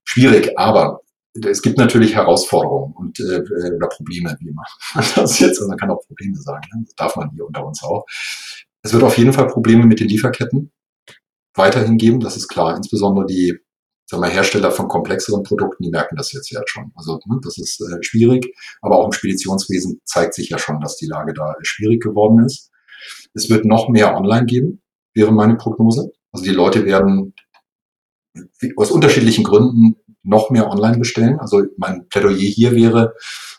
[0.04, 0.58] schwierig.
[0.58, 1.00] Aber
[1.34, 3.42] es gibt natürlich Herausforderungen und äh,
[3.74, 4.64] oder Probleme, wie immer.
[5.16, 6.84] Das jetzt, also man kann auch Probleme sagen, ne?
[6.84, 8.04] das darf man hier unter uns auch.
[8.82, 10.72] Es wird auf jeden Fall Probleme mit den Lieferketten
[11.54, 12.76] weiterhin geben, das ist klar.
[12.76, 13.58] Insbesondere die
[14.12, 16.92] sag mal, Hersteller von komplexeren Produkten, die merken das jetzt ja schon.
[16.94, 20.96] Also ne, das ist äh, schwierig, aber auch im Speditionswesen zeigt sich ja schon, dass
[20.96, 22.70] die Lage da schwierig geworden ist.
[23.32, 24.82] Es wird noch mehr online geben,
[25.14, 26.12] wäre meine Prognose.
[26.30, 27.34] Also die Leute werden
[28.76, 31.40] aus unterschiedlichen Gründen noch mehr online bestellen.
[31.40, 33.14] Also mein Plädoyer hier wäre,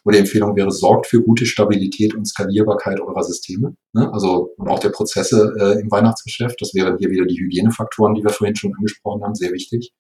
[0.06, 3.76] oder Empfehlung wäre, sorgt für gute Stabilität und Skalierbarkeit eurer Systeme.
[3.94, 4.14] Ne?
[4.14, 6.62] Also und auch der Prozesse äh, im Weihnachtsgeschäft.
[6.62, 9.94] Das wären hier wieder die Hygienefaktoren, die wir vorhin schon angesprochen haben, sehr wichtig.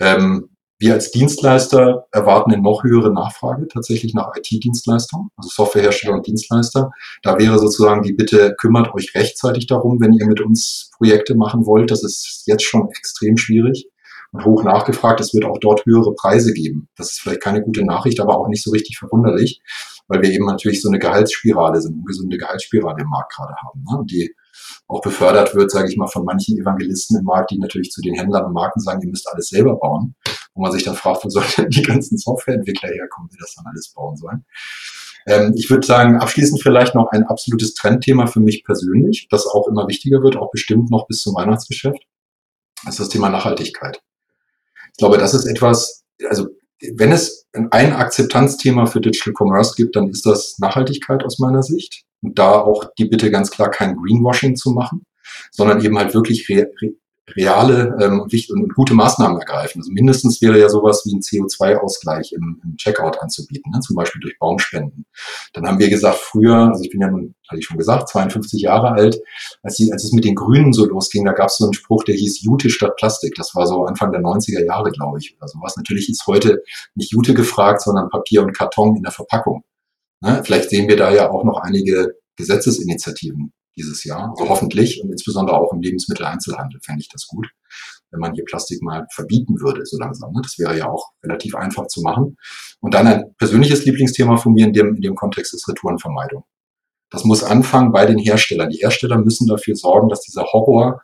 [0.00, 6.26] Ähm, wir als Dienstleister erwarten eine noch höhere Nachfrage tatsächlich nach IT-Dienstleistungen, also Softwarehersteller und
[6.26, 6.90] Dienstleister.
[7.22, 11.64] Da wäre sozusagen die Bitte, kümmert euch rechtzeitig darum, wenn ihr mit uns Projekte machen
[11.64, 11.90] wollt.
[11.90, 13.88] Das ist jetzt schon extrem schwierig
[14.32, 15.20] und hoch nachgefragt.
[15.20, 16.88] Es wird auch dort höhere Preise geben.
[16.96, 19.62] Das ist vielleicht keine gute Nachricht, aber auch nicht so richtig verwunderlich,
[20.08, 23.84] weil wir eben natürlich so eine Gehaltsspirale sind, ungesunde Gehaltsspirale im Markt gerade haben.
[23.84, 24.04] Ne?
[24.10, 24.34] Die
[24.86, 28.14] auch befördert wird, sage ich mal, von manchen Evangelisten im Markt, die natürlich zu den
[28.14, 30.14] Händlern und Marken sagen, ihr müsst alles selber bauen.
[30.54, 33.92] Wo man sich dann fragt, wo sollen die ganzen Softwareentwickler herkommen, die das dann alles
[33.92, 34.44] bauen sollen.
[35.26, 39.66] Ähm, ich würde sagen, abschließend vielleicht noch ein absolutes Trendthema für mich persönlich, das auch
[39.68, 42.02] immer wichtiger wird, auch bestimmt noch bis zum Weihnachtsgeschäft,
[42.86, 44.02] ist das Thema Nachhaltigkeit.
[44.92, 46.48] Ich glaube, das ist etwas, also
[46.92, 52.04] wenn es ein Akzeptanzthema für Digital Commerce gibt, dann ist das Nachhaltigkeit aus meiner Sicht.
[52.24, 55.04] Und da auch die Bitte ganz klar kein Greenwashing zu machen,
[55.50, 56.66] sondern eben halt wirklich re
[57.36, 59.80] reale ähm, und gute Maßnahmen ergreifen.
[59.80, 63.80] Also mindestens wäre ja sowas wie ein CO2-Ausgleich im, im, Checkout anzubieten, ne?
[63.80, 65.06] zum Beispiel durch Baumspenden.
[65.54, 68.60] Dann haben wir gesagt, früher, also ich bin ja nun, hatte ich schon gesagt, 52
[68.60, 69.20] Jahre alt,
[69.62, 72.04] als, die, als es mit den Grünen so losging, da gab es so einen Spruch,
[72.04, 73.34] der hieß Jute statt Plastik.
[73.36, 75.76] Das war so Anfang der 90er Jahre, glaube ich, oder sowas.
[75.76, 76.62] Natürlich ist heute
[76.94, 79.64] nicht Jute gefragt, sondern Papier und Karton in der Verpackung.
[80.24, 80.42] Ne?
[80.44, 84.30] Vielleicht sehen wir da ja auch noch einige Gesetzesinitiativen dieses Jahr.
[84.30, 87.48] Also hoffentlich und insbesondere auch im Lebensmitteleinzelhandel fände ich das gut,
[88.10, 90.32] wenn man hier Plastik mal verbieten würde, so langsam.
[90.32, 90.40] Ne?
[90.42, 92.36] Das wäre ja auch relativ einfach zu machen.
[92.80, 96.44] Und dann ein persönliches Lieblingsthema von mir in dem, in dem Kontext ist Retourenvermeidung.
[97.10, 98.70] Das muss anfangen bei den Herstellern.
[98.70, 101.02] Die Hersteller müssen dafür sorgen, dass dieser Horror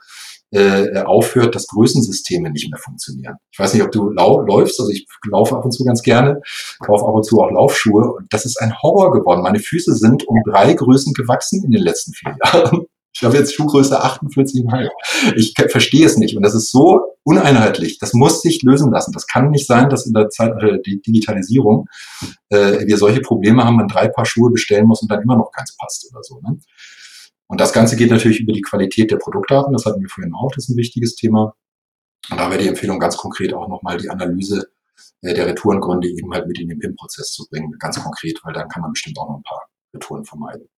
[0.53, 3.37] äh, aufhört, dass Größensysteme nicht mehr funktionieren.
[3.53, 6.41] Ich weiß nicht, ob du lau läufst, also ich laufe ab und zu ganz gerne,
[6.81, 9.43] kaufe ab und zu auch Laufschuhe und das ist ein Horror geworden.
[9.43, 12.87] Meine Füße sind um drei Größen gewachsen in den letzten vier Jahren.
[13.13, 14.89] Ich habe jetzt Schuhgröße 48,5.
[15.35, 16.37] Ich verstehe es nicht.
[16.37, 17.99] Und das ist so uneinheitlich.
[17.99, 19.13] Das muss sich lösen lassen.
[19.13, 21.87] Das kann nicht sein, dass in der Zeit der Digitalisierung
[22.51, 25.51] äh, wir solche Probleme haben, man drei Paar Schuhe bestellen muss und dann immer noch
[25.51, 26.41] keins passt oder so.
[26.41, 26.59] Ne?
[27.51, 29.73] Und das Ganze geht natürlich über die Qualität der Produktdaten.
[29.73, 30.53] Das hatten wir vorhin auch.
[30.53, 31.57] Das ist ein wichtiges Thema.
[32.31, 34.71] Und da wäre die Empfehlung ganz konkret auch nochmal die Analyse
[35.23, 37.75] äh, der Retourengründe eben halt mit in den PIM-Prozess zu bringen.
[37.81, 40.69] Ganz konkret, weil dann kann man bestimmt auch noch ein paar Retouren vermeiden.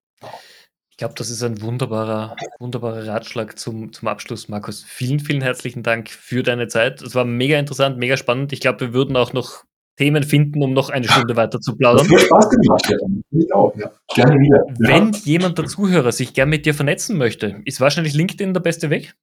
[0.88, 4.82] Ich glaube, das ist ein wunderbarer, wunderbarer Ratschlag zum, zum Abschluss, Markus.
[4.82, 7.02] Vielen, vielen herzlichen Dank für deine Zeit.
[7.02, 8.50] Es war mega interessant, mega spannend.
[8.54, 9.64] Ich glaube, wir würden auch noch
[9.96, 12.08] Themen finden, um noch eine Stunde weiter zu plaudern.
[12.10, 12.96] Das hat Spaß gemacht, ja.
[13.30, 13.90] Ich auch, ja.
[14.14, 14.64] Gerne wieder.
[14.78, 15.18] Wenn ja.
[15.24, 19.14] jemand der Zuhörer sich gerne mit dir vernetzen möchte, ist wahrscheinlich LinkedIn der beste Weg?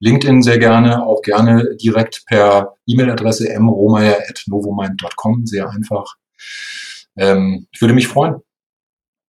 [0.00, 6.16] LinkedIn sehr gerne, auch gerne direkt per E-Mail-Adresse mromeyer.novomind.com, sehr einfach.
[7.16, 8.36] Ähm, ich würde mich freuen.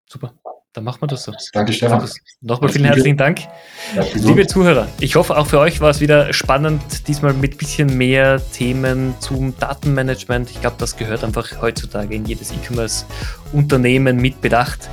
[0.10, 0.34] Super.
[0.78, 1.34] Dann machen wir das so.
[1.54, 2.08] Danke, Stefan.
[2.42, 3.40] Nochmal vielen herzlichen Dank.
[4.14, 7.98] Liebe Zuhörer, ich hoffe, auch für euch war es wieder spannend, diesmal mit ein bisschen
[7.98, 10.52] mehr Themen zum Datenmanagement.
[10.52, 14.88] Ich glaube, das gehört einfach heutzutage in jedes E-Commerce-Unternehmen mit Bedacht.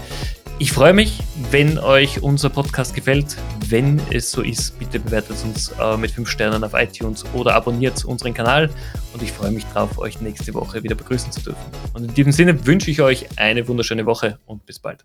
[0.59, 1.19] Ich freue mich,
[1.51, 3.37] wenn euch unser Podcast gefällt.
[3.69, 8.03] Wenn es so ist, bitte bewertet uns äh, mit 5 Sternen auf iTunes oder abonniert
[8.07, 8.71] unseren Kanal.
[9.13, 11.61] Und ich freue mich darauf, euch nächste Woche wieder begrüßen zu dürfen.
[11.93, 15.05] Und in diesem Sinne wünsche ich euch eine wunderschöne Woche und bis bald.